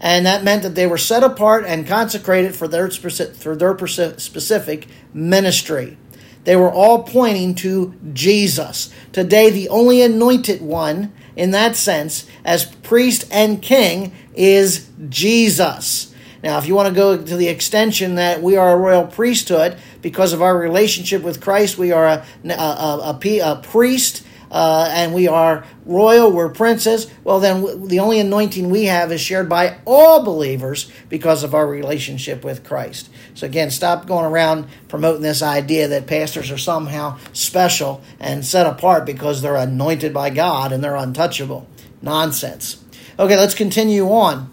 And 0.00 0.26
that 0.26 0.44
meant 0.44 0.62
that 0.62 0.74
they 0.74 0.86
were 0.86 0.98
set 0.98 1.24
apart 1.24 1.64
and 1.66 1.86
consecrated 1.86 2.54
for 2.54 2.68
their, 2.68 2.90
for 2.90 3.56
their 3.56 3.76
specific 4.18 4.86
ministry. 5.12 5.96
They 6.44 6.56
were 6.56 6.70
all 6.70 7.02
pointing 7.04 7.54
to 7.56 7.94
Jesus. 8.12 8.92
Today, 9.12 9.50
the 9.50 9.70
only 9.70 10.02
anointed 10.02 10.60
one, 10.60 11.12
in 11.34 11.52
that 11.52 11.74
sense, 11.74 12.26
as 12.44 12.66
priest 12.66 13.26
and 13.30 13.62
king, 13.62 14.12
is 14.34 14.88
Jesus. 15.08 16.14
Now, 16.42 16.58
if 16.58 16.66
you 16.66 16.74
want 16.74 16.90
to 16.90 16.94
go 16.94 17.16
to 17.16 17.36
the 17.36 17.48
extension 17.48 18.16
that 18.16 18.42
we 18.42 18.56
are 18.58 18.74
a 18.74 18.76
royal 18.76 19.06
priesthood 19.06 19.78
because 20.02 20.34
of 20.34 20.42
our 20.42 20.58
relationship 20.58 21.22
with 21.22 21.40
Christ, 21.40 21.78
we 21.78 21.90
are 21.90 22.04
a, 22.04 22.26
a, 22.44 22.52
a, 22.52 23.40
a 23.40 23.60
priest 23.62 24.22
uh, 24.54 24.88
and 24.92 25.12
we 25.12 25.26
are 25.26 25.66
royal, 25.84 26.30
we're 26.30 26.48
princes, 26.48 27.10
well, 27.24 27.40
then 27.40 27.88
the 27.88 27.98
only 27.98 28.20
anointing 28.20 28.70
we 28.70 28.84
have 28.84 29.10
is 29.10 29.20
shared 29.20 29.48
by 29.48 29.76
all 29.84 30.22
believers 30.22 30.90
because 31.08 31.42
of 31.42 31.56
our 31.56 31.66
relationship 31.66 32.44
with 32.44 32.62
Christ. 32.62 33.10
So, 33.34 33.46
again, 33.46 33.72
stop 33.72 34.06
going 34.06 34.24
around 34.24 34.68
promoting 34.86 35.22
this 35.22 35.42
idea 35.42 35.88
that 35.88 36.06
pastors 36.06 36.52
are 36.52 36.56
somehow 36.56 37.18
special 37.32 38.00
and 38.20 38.46
set 38.46 38.64
apart 38.64 39.04
because 39.04 39.42
they're 39.42 39.56
anointed 39.56 40.14
by 40.14 40.30
God 40.30 40.70
and 40.70 40.84
they're 40.84 40.94
untouchable. 40.94 41.68
Nonsense. 42.00 42.84
Okay, 43.18 43.36
let's 43.36 43.54
continue 43.54 44.08
on. 44.08 44.50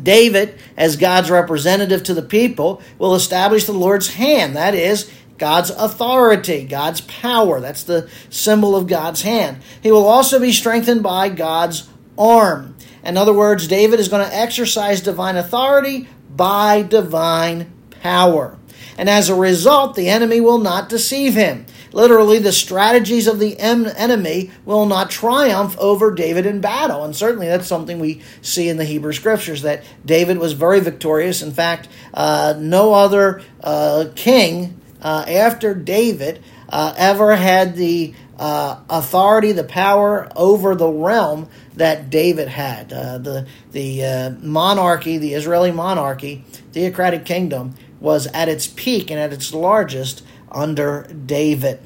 David, 0.00 0.58
as 0.76 0.96
God's 0.96 1.30
representative 1.30 2.02
to 2.02 2.14
the 2.14 2.22
people, 2.22 2.82
will 2.98 3.14
establish 3.14 3.64
the 3.64 3.72
Lord's 3.72 4.14
hand. 4.14 4.54
That 4.54 4.74
is, 4.74 5.10
God's 5.38 5.70
authority, 5.70 6.64
God's 6.64 7.00
power. 7.02 7.60
That's 7.60 7.84
the 7.84 8.08
symbol 8.30 8.76
of 8.76 8.86
God's 8.86 9.22
hand. 9.22 9.58
He 9.82 9.90
will 9.90 10.06
also 10.06 10.38
be 10.38 10.52
strengthened 10.52 11.02
by 11.02 11.28
God's 11.28 11.88
arm. 12.18 12.76
In 13.02 13.16
other 13.16 13.32
words, 13.32 13.68
David 13.68 14.00
is 14.00 14.08
going 14.08 14.26
to 14.26 14.34
exercise 14.34 15.00
divine 15.00 15.36
authority 15.36 16.08
by 16.34 16.82
divine 16.82 17.72
power. 18.02 18.58
And 18.96 19.10
as 19.10 19.28
a 19.28 19.34
result, 19.34 19.96
the 19.96 20.08
enemy 20.08 20.40
will 20.40 20.58
not 20.58 20.88
deceive 20.88 21.34
him. 21.34 21.66
Literally, 21.92 22.38
the 22.38 22.52
strategies 22.52 23.26
of 23.26 23.38
the 23.38 23.58
enemy 23.58 24.50
will 24.64 24.86
not 24.86 25.10
triumph 25.10 25.76
over 25.78 26.12
David 26.12 26.46
in 26.46 26.60
battle. 26.60 27.04
And 27.04 27.14
certainly 27.14 27.46
that's 27.46 27.68
something 27.68 27.98
we 27.98 28.20
see 28.42 28.68
in 28.68 28.76
the 28.76 28.84
Hebrew 28.84 29.12
scriptures 29.12 29.62
that 29.62 29.84
David 30.04 30.38
was 30.38 30.54
very 30.54 30.80
victorious. 30.80 31.42
In 31.42 31.52
fact, 31.52 31.88
uh, 32.12 32.54
no 32.58 32.94
other 32.94 33.42
uh, 33.62 34.06
king 34.14 34.80
uh, 35.04 35.24
after 35.28 35.74
David 35.74 36.42
uh, 36.68 36.94
ever 36.96 37.36
had 37.36 37.76
the 37.76 38.14
uh, 38.38 38.80
authority, 38.90 39.52
the 39.52 39.62
power 39.62 40.28
over 40.34 40.74
the 40.74 40.88
realm 40.88 41.48
that 41.74 42.10
David 42.10 42.48
had. 42.48 42.92
Uh, 42.92 43.18
the 43.18 43.46
the 43.70 44.04
uh, 44.04 44.30
monarchy, 44.40 45.18
the 45.18 45.34
Israeli 45.34 45.70
monarchy, 45.70 46.44
theocratic 46.72 47.24
kingdom, 47.24 47.74
was 48.00 48.26
at 48.28 48.48
its 48.48 48.66
peak 48.66 49.10
and 49.10 49.20
at 49.20 49.32
its 49.32 49.54
largest 49.54 50.24
under 50.50 51.02
David. 51.26 51.80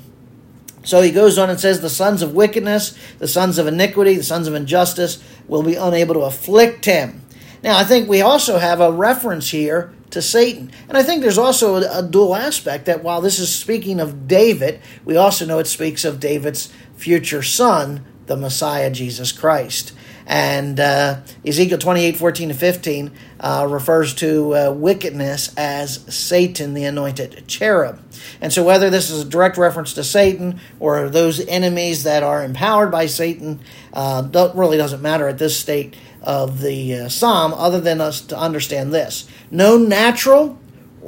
So 0.84 1.02
he 1.02 1.10
goes 1.10 1.36
on 1.36 1.50
and 1.50 1.60
says, 1.60 1.80
The 1.80 1.90
sons 1.90 2.22
of 2.22 2.34
wickedness, 2.34 2.98
the 3.18 3.28
sons 3.28 3.58
of 3.58 3.66
iniquity, 3.66 4.14
the 4.14 4.22
sons 4.22 4.48
of 4.48 4.54
injustice 4.54 5.22
will 5.46 5.62
be 5.62 5.74
unable 5.74 6.14
to 6.14 6.20
afflict 6.20 6.84
him. 6.84 7.22
Now, 7.62 7.76
I 7.76 7.84
think 7.84 8.08
we 8.08 8.22
also 8.22 8.58
have 8.58 8.80
a 8.80 8.92
reference 8.92 9.50
here 9.50 9.92
to 10.10 10.22
Satan. 10.22 10.70
And 10.88 10.96
I 10.96 11.02
think 11.02 11.22
there's 11.22 11.38
also 11.38 11.76
a, 11.76 11.98
a, 11.98 12.02
dual 12.02 12.34
aspect 12.34 12.86
that 12.86 13.02
while 13.02 13.20
this 13.20 13.38
is 13.38 13.54
speaking 13.54 14.00
of 14.00 14.26
David, 14.26 14.80
we 15.04 15.16
also 15.16 15.44
know 15.44 15.58
it 15.58 15.66
speaks 15.66 16.04
of 16.04 16.20
David's 16.20 16.72
future 16.96 17.42
son, 17.42 18.04
the 18.26 18.36
Messiah, 18.36 18.90
Jesus 18.90 19.32
Christ. 19.32 19.92
And 20.28 20.78
uh, 20.78 21.22
Ezekiel 21.44 21.78
28 21.78 22.18
14 22.18 22.48
to 22.48 22.54
15 22.54 23.10
uh, 23.40 23.66
refers 23.68 24.12
to 24.16 24.54
uh, 24.54 24.70
wickedness 24.72 25.54
as 25.56 26.14
Satan, 26.14 26.74
the 26.74 26.84
anointed 26.84 27.44
cherub. 27.48 27.98
And 28.42 28.52
so, 28.52 28.62
whether 28.62 28.90
this 28.90 29.08
is 29.08 29.22
a 29.22 29.28
direct 29.28 29.56
reference 29.56 29.94
to 29.94 30.04
Satan 30.04 30.60
or 30.78 31.08
those 31.08 31.40
enemies 31.46 32.02
that 32.02 32.22
are 32.22 32.44
empowered 32.44 32.90
by 32.90 33.06
Satan, 33.06 33.60
uh, 33.94 34.52
really 34.54 34.76
doesn't 34.76 35.00
matter 35.00 35.28
at 35.28 35.38
this 35.38 35.58
state 35.58 35.96
of 36.22 36.60
the 36.60 36.94
uh, 36.94 37.08
psalm, 37.08 37.54
other 37.54 37.80
than 37.80 38.02
us 38.02 38.20
to 38.20 38.38
understand 38.38 38.92
this 38.92 39.26
no 39.50 39.78
natural 39.78 40.58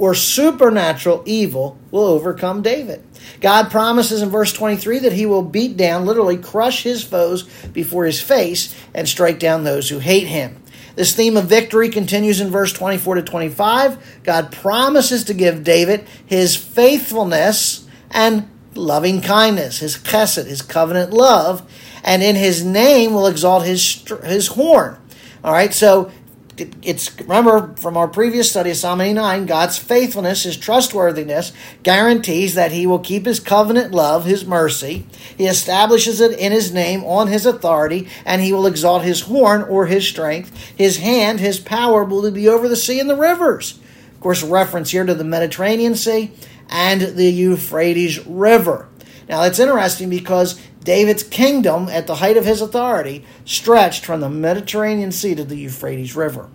or 0.01 0.15
supernatural 0.15 1.23
evil 1.27 1.79
will 1.91 2.05
overcome 2.05 2.63
David. 2.63 3.05
God 3.43 3.71
promises 3.71 4.23
in 4.23 4.31
verse 4.31 4.51
23 4.51 5.01
that 5.01 5.13
he 5.13 5.27
will 5.27 5.43
beat 5.43 5.77
down, 5.77 6.07
literally 6.07 6.39
crush 6.39 6.85
his 6.85 7.05
foes 7.05 7.43
before 7.75 8.07
his 8.07 8.19
face, 8.19 8.75
and 8.95 9.07
strike 9.07 9.39
down 9.39 9.63
those 9.63 9.91
who 9.91 9.99
hate 9.99 10.27
him. 10.27 10.63
This 10.97 11.15
theme 11.15 11.37
of 11.37 11.45
victory 11.45 11.91
continues 11.91 12.41
in 12.41 12.49
verse 12.49 12.73
24 12.73 13.17
to 13.17 13.23
25. 13.23 14.23
God 14.23 14.51
promises 14.51 15.25
to 15.25 15.35
give 15.35 15.65
David 15.65 16.07
his 16.25 16.57
faithfulness 16.57 17.87
and 18.11 18.49
loving 18.75 19.21
kindness, 19.21 19.81
his 19.81 19.99
chesed, 19.99 20.47
his 20.47 20.63
covenant 20.63 21.13
love, 21.13 21.71
and 22.03 22.23
in 22.23 22.37
his 22.37 22.65
name 22.65 23.13
will 23.13 23.27
exalt 23.27 23.67
his, 23.67 24.03
his 24.25 24.47
horn. 24.47 24.97
All 25.45 25.53
right, 25.53 25.75
so 25.75 26.11
it's 26.83 27.19
remember 27.21 27.75
from 27.77 27.97
our 27.97 28.09
previous 28.09 28.51
study 28.51 28.71
of 28.71 28.77
Psalm 28.77 29.01
89, 29.01 29.47
God's 29.47 29.79
faithfulness, 29.79 30.45
his 30.45 30.57
trustworthiness 30.57 31.53
guarantees 31.83 32.55
that 32.55 32.73
he 32.73 32.87
will 32.87 32.99
keep 32.99 33.27
his 33.27 33.41
covenant 33.41 33.93
love, 33.93 34.25
his 34.25 34.45
mercy. 34.45 35.07
He 35.37 35.47
establishes 35.47 36.21
it 36.21 36.39
in 36.39 36.53
his 36.53 36.73
name 36.73 37.05
on 37.05 37.29
his 37.29 37.47
authority, 37.47 38.09
and 38.25 38.43
he 38.43 38.53
will 38.53 38.67
exalt 38.67 39.03
his 39.03 39.23
horn 39.23 39.63
or 39.63 39.87
his 39.87 40.07
strength. 40.07 40.57
His 40.77 40.99
hand, 40.99 41.41
his 41.41 41.59
power 41.59 42.05
will 42.05 42.31
be 42.31 42.49
over 42.49 42.69
the 42.69 42.77
sea 42.77 43.01
and 43.01 43.09
the 43.09 43.17
rivers. 43.17 43.79
Of 44.13 44.21
course, 44.21 44.43
reference 44.43 44.91
here 44.91 45.05
to 45.05 45.15
the 45.15 45.25
Mediterranean 45.25 45.95
Sea 45.95 46.33
and 46.69 47.01
the 47.01 47.31
Euphrates 47.31 48.25
River. 48.27 48.89
Now, 49.29 49.45
it's 49.45 49.59
interesting 49.61 50.11
because 50.11 50.61
David's 50.83 51.23
kingdom, 51.23 51.89
at 51.89 52.07
the 52.07 52.17
height 52.17 52.37
of 52.37 52.45
his 52.45 52.63
authority, 52.63 53.25
stretched 53.45 54.05
from 54.05 54.21
the 54.21 54.31
Mediterranean 54.31 55.13
Sea 55.13 55.35
to 55.35 55.45
the 55.45 55.57
Euphrates 55.57 56.17
River. 56.17 56.49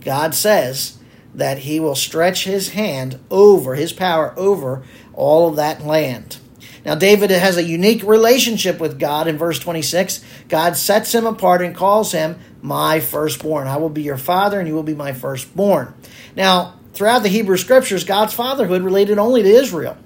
God 0.00 0.34
says 0.34 0.98
that 1.34 1.58
he 1.58 1.78
will 1.78 1.94
stretch 1.94 2.44
his 2.44 2.70
hand 2.70 3.20
over, 3.30 3.74
his 3.74 3.92
power 3.92 4.32
over 4.36 4.82
all 5.12 5.48
of 5.48 5.56
that 5.56 5.84
land. 5.84 6.38
Now, 6.86 6.94
David 6.94 7.30
has 7.30 7.56
a 7.56 7.64
unique 7.64 8.02
relationship 8.04 8.78
with 8.78 8.98
God 8.98 9.26
in 9.26 9.36
verse 9.36 9.58
26. 9.58 10.24
God 10.48 10.76
sets 10.76 11.12
him 11.12 11.26
apart 11.26 11.60
and 11.60 11.74
calls 11.74 12.12
him 12.12 12.38
my 12.62 13.00
firstborn. 13.00 13.66
I 13.66 13.76
will 13.76 13.90
be 13.90 14.02
your 14.02 14.16
father, 14.16 14.58
and 14.60 14.68
you 14.68 14.74
will 14.74 14.84
be 14.84 14.94
my 14.94 15.12
firstborn. 15.12 15.92
Now, 16.36 16.78
throughout 16.94 17.24
the 17.24 17.28
Hebrew 17.28 17.56
scriptures, 17.56 18.04
God's 18.04 18.34
fatherhood 18.34 18.82
related 18.82 19.18
only 19.18 19.42
to 19.42 19.48
Israel 19.48 19.98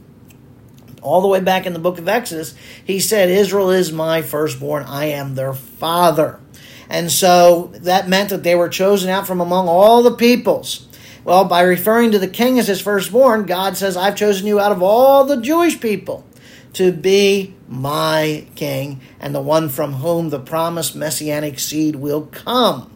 all 1.02 1.21
the 1.21 1.28
way 1.28 1.40
back 1.40 1.66
in 1.66 1.73
the 1.73 1.78
book 1.78 1.99
of 1.99 2.09
Exodus, 2.09 2.54
he 2.85 3.00
said, 3.00 3.30
Israel 3.30 3.71
is 3.71 3.92
my 3.92 4.23
firstborn, 4.23 4.85
I 4.85 5.07
am 5.07 5.35
their 5.35 5.54
father. 5.54 6.40
And 6.88 7.11
so 7.11 7.71
that 7.75 8.09
meant 8.09 8.30
that 8.30 8.42
they 8.42 8.54
were 8.54 8.69
chosen 8.69 9.11
out 9.11 9.26
from 9.26 9.40
among 9.40 9.69
all 9.69 10.02
the 10.02 10.14
peoples. 10.14 10.88
Well, 11.23 11.45
by 11.45 11.62
referring 11.62 12.12
to 12.12 12.19
the 12.19 12.26
king 12.26 12.59
as 12.59 12.66
his 12.66 12.80
firstborn, 12.80 13.47
God 13.47 13.76
says, 13.76 13.97
I've 13.97 14.16
chosen 14.16 14.47
you 14.47 14.59
out 14.59 14.73
of 14.73 14.83
all 14.83 15.25
the 15.25 15.40
Jewish 15.40 15.80
people 15.80 16.26
to 16.73 16.92
be 16.92 17.54
my 17.69 18.47
king 18.54 19.00
and 19.21 19.35
the 19.35 19.40
one 19.40 19.69
from 19.69 19.95
whom 19.95 20.30
the 20.30 20.40
promised 20.40 20.97
messianic 20.97 21.59
seed 21.59 21.97
will 21.97 22.23
come. 22.26 22.90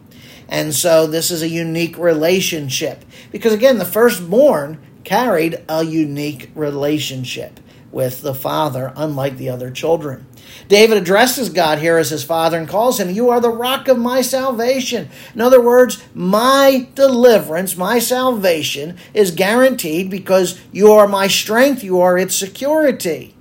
And 0.47 0.73
so 0.73 1.07
this 1.07 1.31
is 1.31 1.41
a 1.41 1.49
unique 1.49 1.97
relationship. 1.97 3.03
Because 3.31 3.53
again, 3.53 3.77
the 3.77 3.85
firstborn 3.85 4.79
carried 5.03 5.63
a 5.69 5.83
unique 5.83 6.51
relationship 6.55 7.59
with 7.95 8.21
the 8.21 8.35
Father, 8.35 8.91
unlike 8.97 9.37
the 9.37 9.49
other 9.49 9.71
children. 9.71 10.27
David 10.67 10.97
addresses 10.97 11.47
God 11.47 11.79
here 11.79 11.97
as 11.97 12.09
his 12.09 12.25
father 12.25 12.57
and 12.57 12.67
calls 12.67 12.99
him, 12.99 13.09
You 13.09 13.29
are 13.29 13.39
the 13.39 13.49
rock 13.49 13.87
of 13.87 13.97
my 13.97 14.21
salvation. 14.21 15.07
In 15.33 15.39
other 15.39 15.61
words, 15.61 16.03
my 16.13 16.89
deliverance, 16.93 17.77
my 17.77 17.99
salvation 17.99 18.97
is 19.13 19.31
guaranteed 19.31 20.09
because 20.09 20.59
you 20.73 20.91
are 20.91 21.07
my 21.07 21.27
strength, 21.27 21.85
you 21.85 22.01
are 22.01 22.17
its 22.17 22.35
security. 22.35 23.33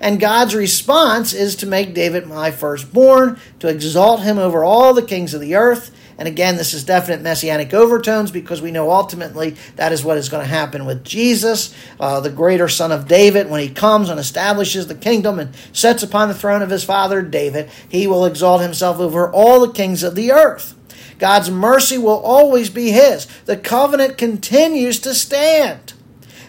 And 0.00 0.18
God's 0.18 0.56
response 0.56 1.32
is 1.32 1.54
to 1.56 1.66
make 1.66 1.94
David 1.94 2.26
my 2.26 2.50
firstborn, 2.50 3.38
to 3.60 3.68
exalt 3.68 4.22
him 4.22 4.38
over 4.38 4.64
all 4.64 4.92
the 4.92 5.02
kings 5.02 5.34
of 5.34 5.40
the 5.40 5.54
earth. 5.54 5.96
And 6.20 6.28
again, 6.28 6.58
this 6.58 6.74
is 6.74 6.84
definite 6.84 7.22
messianic 7.22 7.72
overtones 7.72 8.30
because 8.30 8.60
we 8.60 8.70
know 8.70 8.90
ultimately 8.90 9.56
that 9.76 9.90
is 9.90 10.04
what 10.04 10.18
is 10.18 10.28
going 10.28 10.42
to 10.42 10.48
happen 10.48 10.84
with 10.84 11.02
Jesus, 11.02 11.74
uh, 11.98 12.20
the 12.20 12.28
greater 12.28 12.68
son 12.68 12.92
of 12.92 13.08
David. 13.08 13.48
When 13.48 13.62
he 13.62 13.70
comes 13.70 14.10
and 14.10 14.20
establishes 14.20 14.86
the 14.86 14.94
kingdom 14.94 15.38
and 15.38 15.54
sets 15.72 16.02
upon 16.02 16.28
the 16.28 16.34
throne 16.34 16.60
of 16.60 16.68
his 16.68 16.84
father 16.84 17.22
David, 17.22 17.70
he 17.88 18.06
will 18.06 18.26
exalt 18.26 18.60
himself 18.60 18.98
over 18.98 19.32
all 19.32 19.66
the 19.66 19.72
kings 19.72 20.02
of 20.02 20.14
the 20.14 20.30
earth. 20.30 20.74
God's 21.18 21.50
mercy 21.50 21.96
will 21.96 22.20
always 22.20 22.68
be 22.68 22.90
his. 22.90 23.26
The 23.46 23.56
covenant 23.56 24.18
continues 24.18 25.00
to 25.00 25.14
stand. 25.14 25.94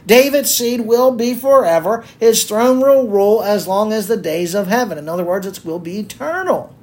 David's 0.05 0.53
seed 0.53 0.81
will 0.81 1.13
be 1.13 1.33
forever. 1.33 2.03
His 2.19 2.43
throne 2.43 2.81
will 2.81 3.07
rule 3.07 3.41
as 3.41 3.69
long 3.69 3.93
as 3.93 4.09
the 4.09 4.17
days 4.17 4.53
of 4.53 4.67
heaven. 4.67 4.97
In 4.97 5.07
other 5.07 5.23
words, 5.23 5.47
it 5.47 5.63
will 5.63 5.79
be 5.79 5.99
eternal. 5.99 6.75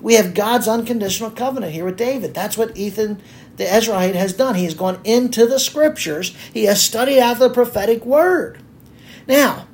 We 0.00 0.14
have 0.14 0.34
God's 0.34 0.68
unconditional 0.68 1.30
covenant 1.30 1.72
here 1.72 1.84
with 1.84 1.96
David. 1.96 2.34
That's 2.34 2.56
what 2.56 2.76
Ethan 2.76 3.20
the 3.56 3.64
Ezrahite 3.64 4.14
has 4.14 4.32
done. 4.32 4.54
He 4.54 4.64
has 4.64 4.74
gone 4.74 5.00
into 5.04 5.46
the 5.46 5.58
scriptures, 5.58 6.34
he 6.52 6.64
has 6.64 6.82
studied 6.82 7.20
out 7.20 7.38
the 7.38 7.50
prophetic 7.50 8.04
word. 8.04 8.58
Now, 9.26 9.66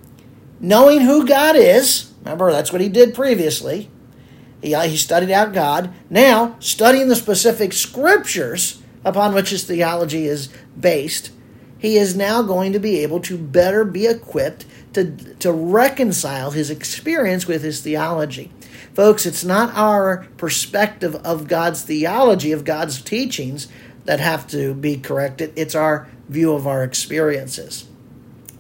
knowing 0.59 1.03
who 1.03 1.27
God 1.27 1.57
is, 1.57 2.13
remember 2.23 2.51
that's 2.51 2.73
what 2.73 2.81
he 2.81 2.89
did 2.89 3.15
previously. 3.15 3.91
He, 4.63 4.75
uh, 4.75 4.83
he 4.83 4.97
studied 4.97 5.31
out 5.31 5.53
God. 5.53 5.93
Now, 6.09 6.57
studying 6.59 7.09
the 7.09 7.17
specific 7.17 7.75
scriptures 7.75 8.83
upon 9.05 9.35
which 9.35 9.51
his 9.51 9.65
theology 9.65 10.27
is 10.27 10.49
based, 10.79 11.31
he 11.79 11.99
is 11.99 12.17
now 12.17 12.41
going 12.41 12.73
to 12.73 12.79
be 12.79 13.01
able 13.01 13.21
to 13.21 13.37
better 13.37 13.85
be 13.85 14.07
equipped 14.07 14.65
to, 14.95 15.15
to 15.41 15.53
reconcile 15.53 16.53
his 16.53 16.71
experience 16.71 17.47
with 17.47 17.63
his 17.63 17.83
theology. 17.83 18.51
Folks, 18.95 19.27
it's 19.27 19.45
not 19.45 19.75
our 19.75 20.27
perspective 20.37 21.15
of 21.17 21.49
God's 21.49 21.83
theology, 21.83 22.53
of 22.53 22.65
God's 22.65 23.03
teachings, 23.03 23.69
that 24.05 24.21
have 24.21 24.47
to 24.49 24.75
be 24.75 24.97
corrected. 24.97 25.53
It's 25.57 25.75
our 25.75 26.09
view 26.29 26.53
of 26.53 26.67
our 26.67 26.85
experiences. 26.85 27.87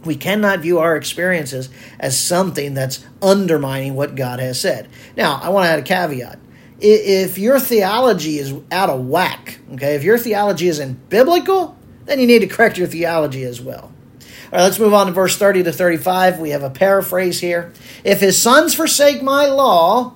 We 0.04 0.16
cannot 0.16 0.60
view 0.60 0.78
our 0.78 0.96
experiences 0.96 1.70
as 1.98 2.18
something 2.18 2.74
that's 2.74 3.04
undermining 3.22 3.94
what 3.94 4.14
God 4.14 4.38
has 4.40 4.60
said. 4.60 4.88
Now, 5.16 5.40
I 5.42 5.48
want 5.48 5.64
to 5.64 5.70
add 5.70 5.78
a 5.78 5.82
caveat. 5.82 6.38
If 6.80 7.38
your 7.38 7.58
theology 7.58 8.38
is 8.38 8.54
out 8.70 8.90
of 8.90 9.06
whack, 9.06 9.60
okay, 9.74 9.94
if 9.94 10.02
your 10.02 10.18
theology 10.18 10.68
isn't 10.68 11.08
biblical, 11.08 11.78
then 12.04 12.20
you 12.20 12.26
need 12.26 12.40
to 12.40 12.46
correct 12.46 12.76
your 12.76 12.86
theology 12.86 13.44
as 13.44 13.60
well. 13.60 13.92
All 14.52 14.58
right, 14.58 14.64
let's 14.64 14.78
move 14.78 14.94
on 14.94 15.06
to 15.06 15.12
verse 15.12 15.36
30 15.36 15.64
to 15.64 15.72
35. 15.72 16.38
We 16.38 16.50
have 16.50 16.62
a 16.62 16.70
paraphrase 16.70 17.40
here. 17.40 17.72
If 18.04 18.20
his 18.20 18.40
sons 18.40 18.74
forsake 18.74 19.22
my 19.22 19.46
law, 19.46 20.14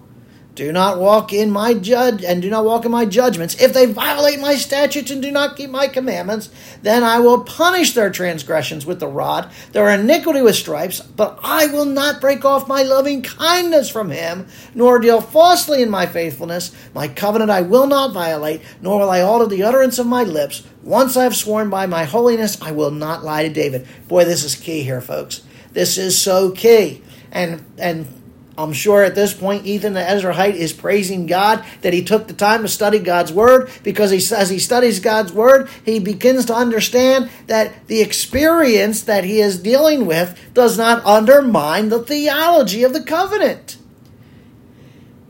do 0.59 0.73
not 0.73 0.99
walk 0.99 1.33
in 1.33 1.53
my 1.53 1.73
judge 1.73 2.25
and 2.25 2.43
do 2.43 2.51
not 2.51 2.65
walk 2.65 2.85
in 2.85 2.91
my 2.91 3.05
judgments. 3.05 3.55
If 3.63 3.73
they 3.73 3.87
violate 3.87 4.41
my 4.41 4.57
statutes 4.57 5.09
and 5.13 5.23
do 5.23 5.31
not 5.31 5.57
keep 5.57 5.71
my 5.71 5.87
commandments, 5.87 6.51
then 6.83 7.05
I 7.05 7.21
will 7.21 7.45
punish 7.45 7.95
their 7.95 8.11
transgressions 8.11 8.85
with 8.85 8.99
the 8.99 9.07
rod, 9.07 9.53
their 9.71 9.89
iniquity 9.89 10.43
with 10.43 10.57
stripes, 10.57 11.01
but 11.01 11.39
I 11.45 11.67
will 11.67 11.85
not 11.85 12.21
break 12.21 12.45
off 12.45 12.67
my 12.67 12.83
loving 12.83 13.23
kindness 13.23 13.89
from 13.89 14.11
him, 14.11 14.49
nor 14.75 14.99
deal 14.99 15.21
falsely 15.21 15.81
in 15.81 15.91
my 15.91 16.07
faithfulness. 16.07 16.75
My 16.93 17.07
covenant 17.07 17.53
I 17.53 17.61
will 17.61 17.87
not 17.87 18.13
violate, 18.13 18.61
nor 18.83 18.99
will 18.99 19.11
I 19.11 19.21
alter 19.21 19.47
the 19.47 19.63
utterance 19.63 20.01
of 20.01 20.09
my 20.09 20.25
lips. 20.25 20.65
Once 20.83 21.17
I 21.17 21.23
have 21.23 21.37
sworn 21.37 21.71
by 21.71 21.87
my 21.87 22.03
holiness, 22.03 22.61
I 22.61 22.73
will 22.73 22.91
not 22.91 23.23
lie 23.23 23.45
to 23.45 23.49
David. 23.49 23.87
Boy, 24.09 24.25
this 24.25 24.43
is 24.43 24.57
key 24.57 24.83
here, 24.83 25.01
folks. 25.01 25.43
This 25.73 25.97
is 25.97 26.21
so 26.21 26.51
key. 26.51 27.05
And 27.31 27.65
and 27.79 28.18
I'm 28.59 28.73
sure 28.73 29.05
at 29.05 29.15
this 29.15 29.33
point, 29.33 29.67
Ethan 29.67 29.93
the 29.93 30.01
Ezrahite 30.01 30.57
is 30.57 30.73
praising 30.73 31.27
God 31.27 31.65
that 31.83 31.93
he 31.93 32.03
took 32.03 32.27
the 32.27 32.35
time 32.35 32.63
to 32.63 32.69
study 32.69 32.99
God's 32.99 33.33
Word 33.33 33.71
because 33.85 34.11
he, 34.11 34.17
as 34.35 34.51
he 34.51 34.59
studies 34.59 34.99
God's 34.99 35.33
Word, 35.33 35.69
he 35.85 36.01
begins 36.01 36.45
to 36.47 36.57
understand 36.57 37.31
that 37.47 37.87
the 37.87 38.01
experience 38.01 39.03
that 39.03 39.23
he 39.23 39.41
is 39.41 39.63
dealing 39.63 40.07
with 40.07 40.37
does 40.55 40.77
not 40.77 41.07
undermine 41.07 41.89
the 41.89 42.03
theology 42.03 42.83
of 42.83 42.93
the 42.93 43.03
covenant. 43.03 43.77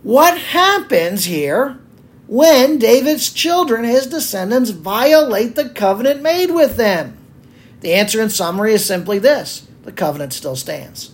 What 0.02 0.38
happens 0.38 1.26
here 1.26 1.78
when 2.28 2.78
David's 2.78 3.30
children, 3.30 3.84
his 3.84 4.06
descendants, 4.06 4.70
violate 4.70 5.54
the 5.54 5.68
covenant 5.68 6.22
made 6.22 6.50
with 6.50 6.76
them? 6.76 7.18
The 7.80 7.92
answer 7.92 8.22
in 8.22 8.30
summary 8.30 8.72
is 8.72 8.86
simply 8.86 9.18
this 9.18 9.68
the 9.82 9.92
covenant 9.92 10.32
still 10.32 10.56
stands. 10.56 11.12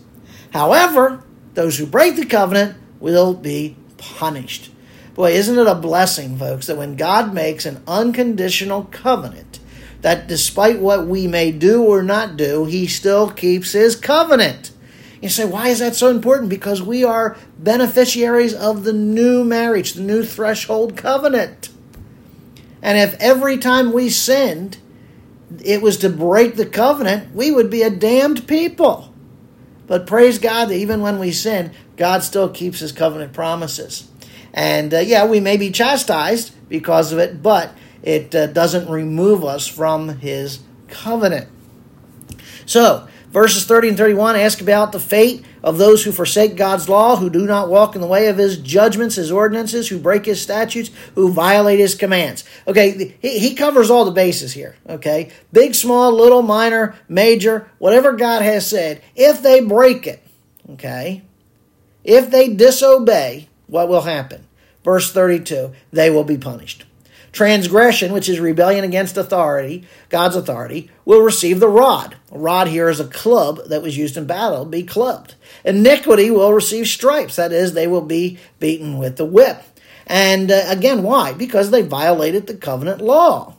However, 0.52 1.23
those 1.54 1.78
who 1.78 1.86
break 1.86 2.16
the 2.16 2.26
covenant 2.26 2.76
will 3.00 3.34
be 3.34 3.76
punished. 3.96 4.70
Boy, 5.14 5.32
isn't 5.32 5.58
it 5.58 5.66
a 5.66 5.74
blessing, 5.74 6.36
folks, 6.36 6.66
that 6.66 6.76
when 6.76 6.96
God 6.96 7.32
makes 7.32 7.66
an 7.66 7.82
unconditional 7.86 8.84
covenant, 8.90 9.60
that 10.00 10.26
despite 10.26 10.80
what 10.80 11.06
we 11.06 11.26
may 11.26 11.52
do 11.52 11.84
or 11.84 12.02
not 12.02 12.36
do, 12.36 12.64
he 12.64 12.86
still 12.86 13.30
keeps 13.30 13.72
his 13.72 13.94
covenant. 13.96 14.72
You 15.22 15.28
say, 15.30 15.46
why 15.46 15.68
is 15.68 15.78
that 15.78 15.94
so 15.96 16.10
important? 16.10 16.50
Because 16.50 16.82
we 16.82 17.04
are 17.04 17.38
beneficiaries 17.58 18.52
of 18.52 18.84
the 18.84 18.92
new 18.92 19.44
marriage, 19.44 19.94
the 19.94 20.02
new 20.02 20.22
threshold 20.22 20.96
covenant. 20.96 21.70
And 22.82 22.98
if 22.98 23.14
every 23.20 23.56
time 23.56 23.92
we 23.92 24.10
sinned, 24.10 24.76
it 25.64 25.80
was 25.80 25.96
to 25.98 26.10
break 26.10 26.56
the 26.56 26.66
covenant, 26.66 27.34
we 27.34 27.50
would 27.50 27.70
be 27.70 27.82
a 27.82 27.88
damned 27.88 28.46
people. 28.46 29.13
But 29.86 30.06
praise 30.06 30.38
God 30.38 30.66
that 30.66 30.76
even 30.76 31.00
when 31.00 31.18
we 31.18 31.32
sin, 31.32 31.72
God 31.96 32.22
still 32.22 32.48
keeps 32.48 32.80
his 32.80 32.92
covenant 32.92 33.32
promises. 33.32 34.08
And 34.52 34.94
uh, 34.94 35.00
yeah, 35.00 35.26
we 35.26 35.40
may 35.40 35.56
be 35.56 35.70
chastised 35.70 36.52
because 36.68 37.12
of 37.12 37.18
it, 37.18 37.42
but 37.42 37.74
it 38.02 38.34
uh, 38.34 38.46
doesn't 38.46 38.88
remove 38.88 39.44
us 39.44 39.66
from 39.66 40.20
his 40.20 40.60
covenant. 40.88 41.48
So, 42.66 43.08
verses 43.30 43.66
30 43.66 43.88
and 43.90 43.96
31 43.96 44.36
ask 44.36 44.60
about 44.60 44.92
the 44.92 45.00
fate 45.00 45.44
of 45.64 45.78
those 45.78 46.04
who 46.04 46.12
forsake 46.12 46.56
God's 46.56 46.90
law, 46.90 47.16
who 47.16 47.30
do 47.30 47.46
not 47.46 47.70
walk 47.70 47.94
in 47.94 48.02
the 48.02 48.06
way 48.06 48.28
of 48.28 48.36
his 48.36 48.58
judgments, 48.58 49.16
his 49.16 49.32
ordinances, 49.32 49.88
who 49.88 49.98
break 49.98 50.26
his 50.26 50.40
statutes, 50.40 50.90
who 51.14 51.32
violate 51.32 51.78
his 51.78 51.94
commands. 51.94 52.44
Okay, 52.68 53.16
he, 53.22 53.38
he 53.38 53.54
covers 53.54 53.90
all 53.90 54.04
the 54.04 54.10
bases 54.10 54.52
here. 54.52 54.76
Okay, 54.86 55.32
big, 55.54 55.74
small, 55.74 56.12
little, 56.12 56.42
minor, 56.42 56.94
major, 57.08 57.66
whatever 57.78 58.12
God 58.12 58.42
has 58.42 58.68
said, 58.68 59.02
if 59.16 59.42
they 59.42 59.60
break 59.60 60.06
it, 60.06 60.22
okay, 60.72 61.22
if 62.04 62.30
they 62.30 62.52
disobey, 62.52 63.48
what 63.66 63.88
will 63.88 64.02
happen? 64.02 64.46
Verse 64.84 65.10
32 65.10 65.72
they 65.92 66.10
will 66.10 66.24
be 66.24 66.36
punished. 66.36 66.84
Transgression, 67.34 68.12
which 68.12 68.28
is 68.28 68.38
rebellion 68.38 68.84
against 68.84 69.16
authority, 69.16 69.82
God's 70.08 70.36
authority, 70.36 70.88
will 71.04 71.20
receive 71.20 71.58
the 71.58 71.68
rod. 71.68 72.14
A 72.30 72.38
rod 72.38 72.68
here 72.68 72.88
is 72.88 73.00
a 73.00 73.08
club 73.08 73.58
that 73.66 73.82
was 73.82 73.96
used 73.96 74.16
in 74.16 74.24
battle, 74.24 74.64
be 74.64 74.84
clubbed. 74.84 75.34
Iniquity 75.64 76.30
will 76.30 76.52
receive 76.52 76.86
stripes, 76.86 77.34
that 77.34 77.50
is, 77.50 77.74
they 77.74 77.88
will 77.88 78.02
be 78.02 78.38
beaten 78.60 78.98
with 78.98 79.16
the 79.16 79.24
whip. 79.24 79.60
And 80.06 80.52
uh, 80.52 80.62
again, 80.68 81.02
why? 81.02 81.32
Because 81.32 81.72
they 81.72 81.82
violated 81.82 82.46
the 82.46 82.54
covenant 82.54 83.00
law. 83.00 83.56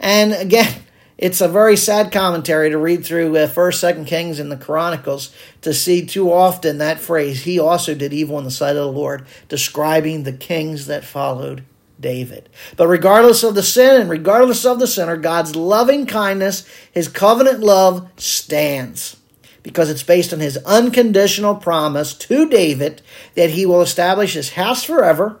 And 0.00 0.32
again, 0.32 0.84
it's 1.18 1.42
a 1.42 1.48
very 1.48 1.76
sad 1.76 2.10
commentary 2.10 2.70
to 2.70 2.78
read 2.78 3.04
through 3.04 3.36
uh, 3.36 3.46
First, 3.46 3.78
Second 3.78 4.06
Kings, 4.06 4.38
and 4.38 4.50
the 4.50 4.56
Chronicles 4.56 5.34
to 5.60 5.74
see 5.74 6.06
too 6.06 6.32
often 6.32 6.78
that 6.78 6.98
phrase. 6.98 7.42
He 7.42 7.58
also 7.58 7.94
did 7.94 8.14
evil 8.14 8.38
in 8.38 8.44
the 8.44 8.50
sight 8.50 8.76
of 8.76 8.86
the 8.86 8.98
Lord, 8.98 9.26
describing 9.50 10.22
the 10.22 10.32
kings 10.32 10.86
that 10.86 11.04
followed 11.04 11.62
David. 12.00 12.48
But 12.76 12.88
regardless 12.88 13.42
of 13.42 13.54
the 13.54 13.62
sin 13.62 14.00
and 14.00 14.10
regardless 14.10 14.64
of 14.64 14.78
the 14.78 14.86
sinner, 14.86 15.16
God's 15.16 15.56
loving 15.56 16.06
kindness, 16.06 16.68
his 16.92 17.08
covenant 17.08 17.60
love 17.60 18.08
stands 18.16 19.16
because 19.62 19.90
it's 19.90 20.02
based 20.02 20.32
on 20.32 20.40
his 20.40 20.56
unconditional 20.58 21.54
promise 21.54 22.14
to 22.14 22.48
David 22.48 23.02
that 23.34 23.50
he 23.50 23.66
will 23.66 23.82
establish 23.82 24.34
his 24.34 24.52
house 24.54 24.84
forever. 24.84 25.40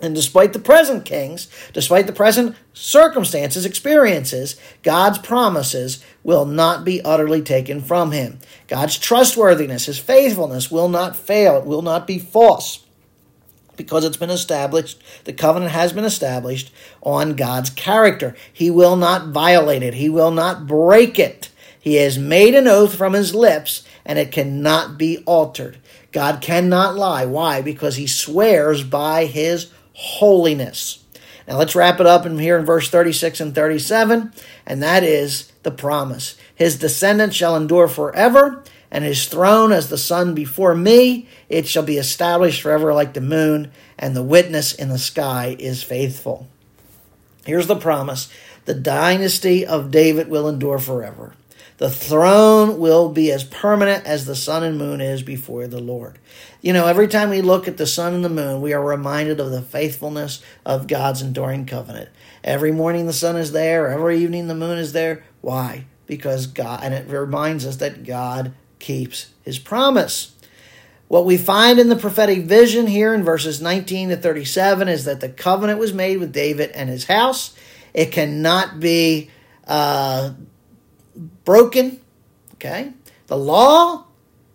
And 0.00 0.14
despite 0.14 0.52
the 0.52 0.58
present 0.58 1.04
kings, 1.04 1.48
despite 1.72 2.06
the 2.06 2.12
present 2.12 2.56
circumstances, 2.72 3.64
experiences, 3.64 4.56
God's 4.82 5.18
promises 5.18 6.04
will 6.22 6.44
not 6.44 6.84
be 6.84 7.00
utterly 7.02 7.42
taken 7.42 7.80
from 7.80 8.10
him. 8.10 8.40
God's 8.66 8.98
trustworthiness, 8.98 9.86
his 9.86 9.98
faithfulness 9.98 10.70
will 10.70 10.88
not 10.88 11.16
fail, 11.16 11.58
it 11.58 11.64
will 11.64 11.82
not 11.82 12.06
be 12.06 12.18
false 12.18 12.83
because 13.76 14.04
it's 14.04 14.16
been 14.16 14.30
established, 14.30 15.02
the 15.24 15.32
covenant 15.32 15.72
has 15.72 15.92
been 15.92 16.04
established 16.04 16.72
on 17.02 17.36
God's 17.36 17.70
character. 17.70 18.34
He 18.52 18.70
will 18.70 18.96
not 18.96 19.28
violate 19.28 19.82
it, 19.82 19.94
He 19.94 20.08
will 20.08 20.30
not 20.30 20.66
break 20.66 21.18
it. 21.18 21.50
He 21.84 21.96
has 21.96 22.18
made 22.18 22.54
an 22.54 22.66
oath 22.66 22.96
from 22.96 23.12
his 23.12 23.34
lips, 23.34 23.86
and 24.06 24.18
it 24.18 24.32
cannot 24.32 24.96
be 24.96 25.18
altered. 25.26 25.76
God 26.12 26.40
cannot 26.40 26.96
lie. 26.96 27.26
Why? 27.26 27.60
Because 27.60 27.96
he 27.96 28.06
swears 28.06 28.82
by 28.82 29.26
his 29.26 29.70
holiness. 29.92 31.04
Now 31.46 31.58
let's 31.58 31.74
wrap 31.74 32.00
it 32.00 32.06
up 32.06 32.24
in 32.24 32.38
here 32.38 32.58
in 32.58 32.64
verse 32.64 32.88
36 32.88 33.38
and 33.38 33.54
37, 33.54 34.32
and 34.64 34.82
that 34.82 35.04
is 35.04 35.52
the 35.62 35.70
promise. 35.70 36.36
His 36.54 36.78
descendants 36.78 37.36
shall 37.36 37.54
endure 37.54 37.88
forever, 37.88 38.64
and 38.90 39.04
his 39.04 39.26
throne 39.26 39.72
as 39.72 39.88
the 39.88 39.98
sun 39.98 40.34
before 40.34 40.74
me. 40.74 41.28
It 41.48 41.66
shall 41.66 41.82
be 41.82 41.98
established 41.98 42.62
forever 42.62 42.94
like 42.94 43.14
the 43.14 43.20
moon, 43.20 43.72
and 43.98 44.14
the 44.14 44.22
witness 44.22 44.74
in 44.74 44.88
the 44.88 44.98
sky 44.98 45.56
is 45.58 45.82
faithful. 45.82 46.48
Here's 47.44 47.66
the 47.66 47.76
promise 47.76 48.28
the 48.64 48.74
dynasty 48.74 49.66
of 49.66 49.90
David 49.90 50.28
will 50.28 50.48
endure 50.48 50.78
forever. 50.78 51.34
The 51.76 51.90
throne 51.90 52.78
will 52.78 53.08
be 53.08 53.32
as 53.32 53.42
permanent 53.42 54.06
as 54.06 54.26
the 54.26 54.36
sun 54.36 54.62
and 54.62 54.78
moon 54.78 55.00
is 55.00 55.22
before 55.22 55.66
the 55.66 55.80
Lord. 55.80 56.18
You 56.62 56.72
know, 56.72 56.86
every 56.86 57.08
time 57.08 57.30
we 57.30 57.42
look 57.42 57.66
at 57.66 57.76
the 57.76 57.86
sun 57.86 58.14
and 58.14 58.24
the 58.24 58.28
moon, 58.28 58.62
we 58.62 58.72
are 58.72 58.82
reminded 58.82 59.40
of 59.40 59.50
the 59.50 59.60
faithfulness 59.60 60.40
of 60.64 60.86
God's 60.86 61.20
enduring 61.20 61.66
covenant. 61.66 62.10
Every 62.44 62.70
morning 62.70 63.06
the 63.06 63.12
sun 63.12 63.36
is 63.36 63.50
there, 63.50 63.88
every 63.88 64.18
evening 64.18 64.46
the 64.46 64.54
moon 64.54 64.78
is 64.78 64.92
there. 64.92 65.24
Why? 65.40 65.86
Because 66.06 66.46
God, 66.46 66.80
and 66.82 66.94
it 66.94 67.08
reminds 67.08 67.66
us 67.66 67.76
that 67.76 68.04
God 68.04 68.52
keeps 68.84 69.32
his 69.42 69.58
promise. 69.58 70.36
What 71.08 71.24
we 71.24 71.38
find 71.38 71.78
in 71.78 71.88
the 71.88 71.96
prophetic 71.96 72.42
vision 72.42 72.86
here 72.86 73.14
in 73.14 73.24
verses 73.24 73.60
19 73.60 74.10
to 74.10 74.16
37 74.16 74.88
is 74.88 75.06
that 75.06 75.20
the 75.20 75.28
covenant 75.30 75.78
was 75.78 75.94
made 75.94 76.18
with 76.18 76.32
David 76.32 76.70
and 76.72 76.90
his 76.90 77.04
house. 77.04 77.56
It 77.94 78.12
cannot 78.12 78.80
be 78.80 79.30
uh, 79.66 80.34
broken. 81.44 81.98
Okay? 82.54 82.92
The 83.26 83.38
law 83.38 84.04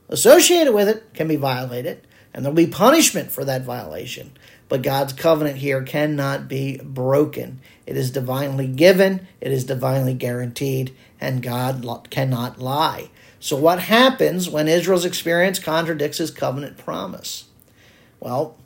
associated 0.10 0.74
with 0.74 0.90
it 0.90 1.14
can 1.16 1.28
be 1.28 1.36
violated, 1.36 2.06
and 2.32 2.46
there'll 2.46 2.56
be 2.56 2.68
punishment 2.68 3.32
for 3.32 3.44
that 3.46 3.64
violation. 3.64 4.32
But 4.70 4.84
God's 4.84 5.14
covenant 5.14 5.58
here 5.58 5.82
cannot 5.82 6.48
be 6.48 6.78
broken. 6.78 7.60
It 7.86 7.98
is 7.98 8.12
divinely 8.12 8.68
given, 8.68 9.28
it 9.42 9.52
is 9.52 9.64
divinely 9.66 10.14
guaranteed, 10.14 10.96
and 11.20 11.44
God 11.44 12.08
cannot 12.12 12.60
lie. 12.60 13.10
So, 13.40 13.56
what 13.56 13.80
happens 13.80 14.48
when 14.50 14.68
Israel's 14.68 15.06
experience 15.06 15.60
contradicts 15.60 16.20
his 16.20 16.30
covenant 16.30 16.78
promise? 16.78 17.46
Well, 18.20 18.58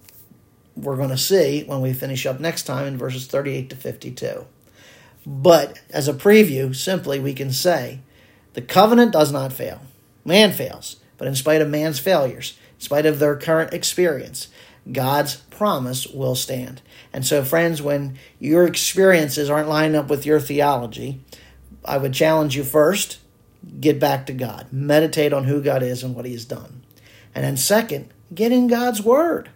we're 0.75 0.97
going 0.97 1.09
to 1.09 1.17
see 1.17 1.63
when 1.63 1.81
we 1.81 1.93
finish 1.93 2.25
up 2.25 2.39
next 2.39 2.63
time 2.63 2.85
in 2.85 2.97
verses 2.97 3.27
38 3.27 3.69
to 3.69 3.75
52. 3.75 4.45
But 5.25 5.79
as 5.89 6.07
a 6.07 6.13
preview, 6.13 6.75
simply 6.75 7.19
we 7.19 7.33
can 7.33 7.51
say 7.51 7.99
the 8.53 8.61
covenant 8.61 9.13
does 9.13 9.31
not 9.31 9.53
fail. 9.53 9.81
Man 10.25 10.51
fails, 10.51 10.97
but 11.17 11.27
in 11.27 11.35
spite 11.35 11.61
of 11.61 11.69
man's 11.69 11.99
failures, 11.99 12.57
in 12.77 12.81
spite 12.81 13.05
of 13.05 13.19
their 13.19 13.35
current 13.35 13.73
experience, 13.73 14.47
God's 14.91 15.37
promise 15.63 16.06
will 16.08 16.36
stand. 16.36 16.82
And 17.13 17.26
so, 17.26 17.41
friends, 17.41 17.82
when 17.82 18.17
your 18.38 18.67
experiences 18.67 19.49
aren't 19.49 19.69
lining 19.69 19.95
up 19.95 20.10
with 20.10 20.26
your 20.26 20.41
theology, 20.41 21.21
I 21.86 21.97
would 21.97 22.13
challenge 22.13 22.58
you 22.58 22.65
first 22.65 23.19
get 23.80 23.97
back 23.97 24.26
to 24.26 24.34
God. 24.34 24.67
Meditate 24.73 25.32
on 25.32 25.45
who 25.45 25.62
God 25.62 25.82
is 25.82 26.04
and 26.04 26.13
what 26.13 26.26
He 26.26 26.34
has 26.34 26.43
done. 26.43 26.84
And 27.34 27.45
then, 27.45 27.56
second, 27.56 28.13
get 28.36 28.52
in 28.52 28.67
God's 28.67 29.02
Word. 29.02 29.52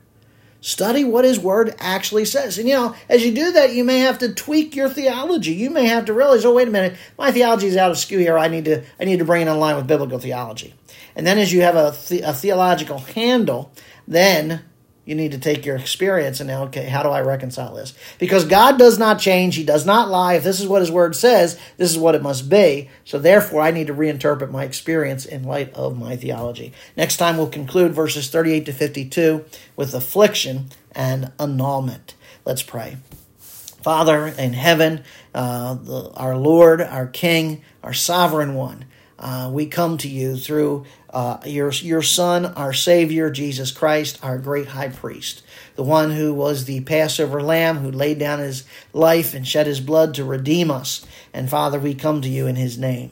Study 0.61 1.03
what 1.03 1.25
His 1.25 1.41
Word 1.41 1.75
actually 1.77 2.23
says. 2.23 2.57
And 2.57 2.69
you 2.69 2.75
know, 2.75 2.95
as 3.09 3.25
you 3.25 3.35
do 3.35 3.51
that, 3.51 3.73
you 3.73 3.83
may 3.83 3.99
have 3.99 4.19
to 4.19 4.33
tweak 4.33 4.77
your 4.77 4.87
theology. 4.87 5.55
You 5.55 5.69
may 5.69 5.87
have 5.87 6.05
to 6.05 6.13
realize, 6.13 6.45
oh, 6.45 6.53
wait 6.53 6.69
a 6.69 6.71
minute, 6.71 6.97
my 7.17 7.33
theology 7.33 7.67
is 7.67 7.75
out 7.75 7.91
of 7.91 7.97
skew 7.97 8.19
here. 8.19 8.37
I 8.37 8.47
need 8.47 8.63
to, 8.63 8.81
I 8.97 9.03
need 9.03 9.19
to 9.19 9.25
bring 9.25 9.45
it 9.45 9.51
in 9.51 9.59
line 9.59 9.75
with 9.75 9.87
biblical 9.87 10.19
theology. 10.19 10.73
And 11.17 11.27
then, 11.27 11.37
as 11.37 11.51
you 11.51 11.63
have 11.63 11.75
a, 11.75 11.93
the, 12.07 12.21
a 12.21 12.31
theological 12.31 12.99
handle, 12.99 13.73
then 14.07 14.63
you 15.07 15.15
need 15.15 15.31
to 15.31 15.39
take 15.39 15.65
your 15.65 15.77
experience 15.77 16.41
and 16.41 16.49
now, 16.49 16.65
okay, 16.65 16.83
how 16.83 17.01
do 17.01 17.07
I 17.07 17.21
reconcile 17.21 17.73
this? 17.73 17.93
Because 18.19 18.43
God 18.43 18.77
does 18.77 18.99
not 18.99 19.19
change. 19.19 19.55
He 19.55 19.63
does 19.63 19.85
not 19.85 20.09
lie. 20.09 20.33
If 20.33 20.43
this 20.43 20.59
is 20.59 20.67
what 20.67 20.81
His 20.81 20.91
Word 20.91 21.15
says, 21.15 21.57
this 21.77 21.89
is 21.89 21.97
what 21.97 22.13
it 22.13 22.21
must 22.21 22.49
be. 22.49 22.89
So 23.05 23.17
therefore, 23.17 23.61
I 23.61 23.71
need 23.71 23.87
to 23.87 23.93
reinterpret 23.93 24.51
my 24.51 24.65
experience 24.65 25.25
in 25.25 25.43
light 25.43 25.73
of 25.73 25.97
my 25.97 26.17
theology. 26.17 26.73
Next 26.97 27.15
time, 27.15 27.37
we'll 27.37 27.47
conclude 27.47 27.93
verses 27.93 28.29
38 28.29 28.65
to 28.65 28.73
52 28.73 29.45
with 29.77 29.93
affliction 29.93 30.71
and 30.91 31.31
annulment. 31.39 32.15
Let's 32.43 32.61
pray. 32.63 32.97
Father 33.39 34.27
in 34.27 34.51
heaven, 34.51 35.05
uh, 35.33 35.75
the, 35.75 36.11
our 36.15 36.35
Lord, 36.35 36.81
our 36.81 37.07
King, 37.07 37.61
our 37.81 37.93
sovereign 37.93 38.55
one, 38.55 38.83
uh, 39.19 39.49
we 39.51 39.65
come 39.65 39.97
to 39.97 40.07
you 40.07 40.37
through 40.37 40.85
uh, 41.09 41.37
your, 41.45 41.71
your 41.71 42.01
Son, 42.01 42.45
our 42.45 42.73
Savior, 42.73 43.29
Jesus 43.31 43.71
Christ, 43.71 44.19
our 44.23 44.37
great 44.37 44.67
high 44.67 44.89
priest, 44.89 45.43
the 45.75 45.83
one 45.83 46.11
who 46.11 46.33
was 46.33 46.65
the 46.65 46.81
Passover 46.81 47.41
lamb 47.41 47.77
who 47.77 47.91
laid 47.91 48.19
down 48.19 48.39
his 48.39 48.63
life 48.93 49.33
and 49.33 49.47
shed 49.47 49.65
his 49.65 49.79
blood 49.79 50.13
to 50.15 50.23
redeem 50.23 50.69
us. 50.69 51.05
And 51.33 51.49
Father, 51.49 51.79
we 51.79 51.95
come 51.95 52.21
to 52.21 52.29
you 52.29 52.45
in 52.47 52.55
his 52.55 52.77
name. 52.77 53.11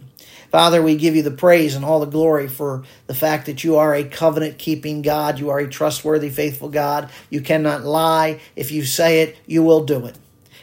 Father, 0.51 0.81
we 0.81 0.95
give 0.95 1.15
you 1.15 1.23
the 1.23 1.31
praise 1.31 1.75
and 1.75 1.83
all 1.83 1.99
the 1.99 2.05
glory 2.05 2.47
for 2.47 2.83
the 3.07 3.13
fact 3.13 3.45
that 3.47 3.63
you 3.63 3.75
are 3.75 3.93
a 3.93 4.03
covenant 4.03 4.57
keeping 4.57 5.01
God. 5.01 5.39
You 5.39 5.49
are 5.49 5.59
a 5.59 5.67
trustworthy, 5.67 6.29
faithful 6.29 6.69
God. 6.69 7.09
You 7.29 7.41
cannot 7.41 7.83
lie. 7.83 8.39
If 8.55 8.71
you 8.71 8.85
say 8.85 9.21
it, 9.21 9.37
you 9.45 9.63
will 9.63 9.83
do 9.83 10.05
it. 10.05 10.17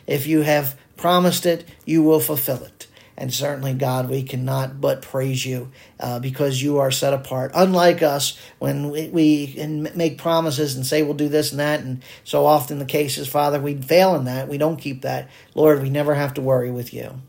If 0.07 0.27
you 0.27 0.43
have 0.43 0.79
promised 0.97 1.45
it, 1.45 1.69
you 1.85 2.03
will 2.03 2.21
fulfill 2.21 2.63
it. 2.63 2.87
And 3.17 3.33
certainly, 3.33 3.75
God, 3.75 4.09
we 4.09 4.23
cannot 4.23 4.81
but 4.81 5.03
praise 5.03 5.45
you 5.45 5.71
uh, 6.01 6.19
because 6.19 6.63
you 6.63 6.79
are 6.79 6.91
set 6.91 7.13
apart. 7.13 7.53
Unlike 7.55 8.03
us, 8.03 8.39
when 8.59 8.91
we, 8.91 9.09
we 9.09 9.91
make 9.95 10.19
promises 10.19 10.75
and 10.77 10.87
say 10.87 11.03
we'll 11.03 11.15
do 11.15 11.29
this 11.29 11.51
and 11.51 11.61
that, 11.61 11.81
and 11.81 12.03
so 12.25 12.47
often 12.47 12.79
the 12.79 12.85
case 12.85 13.19
is, 13.19 13.29
Father, 13.29 13.61
we 13.61 13.75
fail 13.75 14.15
in 14.15 14.25
that. 14.25 14.49
We 14.49 14.59
don't 14.59 14.79
keep 14.79 15.03
that. 15.03 15.29
Lord, 15.55 15.83
we 15.83 15.91
never 15.91 16.15
have 16.15 16.35
to 16.35 16.41
worry 16.41 16.71
with 16.71 16.95
you. 16.95 17.21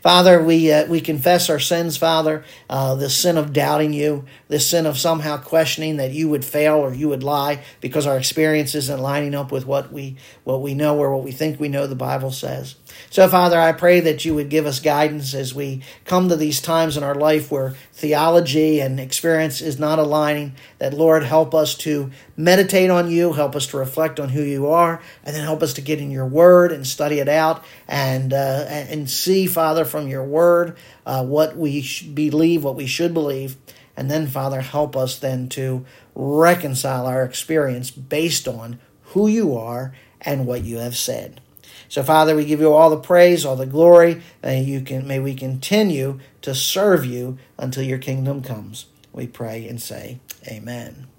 Father, 0.00 0.42
we 0.42 0.72
uh, 0.72 0.86
we 0.86 1.00
confess 1.00 1.50
our 1.50 1.58
sins, 1.58 1.96
Father, 1.96 2.44
uh, 2.70 2.94
the 2.94 3.10
sin 3.10 3.36
of 3.36 3.52
doubting 3.52 3.92
you, 3.92 4.24
the 4.48 4.60
sin 4.60 4.86
of 4.86 4.98
somehow 4.98 5.36
questioning 5.36 5.96
that 5.96 6.12
you 6.12 6.28
would 6.28 6.44
fail 6.44 6.76
or 6.76 6.94
you 6.94 7.08
would 7.08 7.22
lie 7.22 7.62
because 7.80 8.06
our 8.06 8.16
experience 8.16 8.74
isn't 8.74 9.00
lining 9.00 9.34
up 9.34 9.52
with 9.52 9.66
what 9.66 9.92
we 9.92 10.16
what 10.44 10.62
we 10.62 10.74
know 10.74 10.98
or 10.98 11.14
what 11.14 11.24
we 11.24 11.32
think 11.32 11.60
we 11.60 11.68
know 11.68 11.86
the 11.86 11.94
Bible 11.94 12.30
says. 12.30 12.76
So, 13.10 13.28
Father, 13.28 13.60
I 13.60 13.72
pray 13.72 14.00
that 14.00 14.24
you 14.24 14.34
would 14.34 14.48
give 14.48 14.66
us 14.66 14.80
guidance 14.80 15.34
as 15.34 15.54
we 15.54 15.82
come 16.04 16.28
to 16.28 16.36
these 16.36 16.60
times 16.60 16.96
in 16.96 17.02
our 17.02 17.14
life 17.14 17.50
where 17.50 17.74
theology 17.92 18.80
and 18.80 18.98
experience 18.98 19.60
is 19.60 19.78
not 19.78 19.98
aligning. 19.98 20.54
That, 20.78 20.94
Lord, 20.94 21.24
help 21.24 21.54
us 21.54 21.74
to 21.78 22.10
meditate 22.36 22.90
on 22.90 23.10
you, 23.10 23.32
help 23.32 23.54
us 23.54 23.66
to 23.68 23.76
reflect 23.76 24.18
on 24.18 24.30
who 24.30 24.42
you 24.42 24.68
are, 24.68 25.00
and 25.24 25.34
then 25.34 25.44
help 25.44 25.62
us 25.62 25.74
to 25.74 25.80
get 25.80 26.00
in 26.00 26.10
your 26.10 26.26
word 26.26 26.72
and 26.72 26.86
study 26.86 27.18
it 27.18 27.28
out 27.28 27.64
and, 27.88 28.32
uh, 28.32 28.64
and 28.68 29.08
see, 29.08 29.46
Father, 29.46 29.84
from 29.84 30.08
your 30.08 30.24
word 30.24 30.76
uh, 31.06 31.24
what 31.24 31.56
we 31.56 31.86
believe, 32.14 32.64
what 32.64 32.76
we 32.76 32.86
should 32.86 33.14
believe. 33.14 33.56
And 33.96 34.10
then, 34.10 34.26
Father, 34.26 34.60
help 34.62 34.96
us 34.96 35.18
then 35.18 35.48
to 35.50 35.84
reconcile 36.14 37.06
our 37.06 37.24
experience 37.24 37.90
based 37.90 38.48
on 38.48 38.78
who 39.12 39.28
you 39.28 39.56
are 39.56 39.94
and 40.20 40.46
what 40.46 40.64
you 40.64 40.78
have 40.78 40.96
said. 40.96 41.40
So, 41.88 42.02
Father, 42.02 42.34
we 42.34 42.46
give 42.46 42.60
you 42.60 42.72
all 42.72 42.88
the 42.88 42.96
praise, 42.96 43.44
all 43.44 43.56
the 43.56 43.66
glory, 43.66 44.22
and 44.42 44.66
you 44.66 44.80
can 44.80 45.06
may 45.06 45.18
we 45.18 45.34
continue 45.34 46.20
to 46.40 46.54
serve 46.54 47.04
you 47.04 47.36
until 47.58 47.82
your 47.82 47.98
kingdom 47.98 48.42
comes. 48.42 48.86
We 49.12 49.26
pray 49.26 49.68
and 49.68 49.80
say, 49.80 50.18
Amen. 50.46 51.11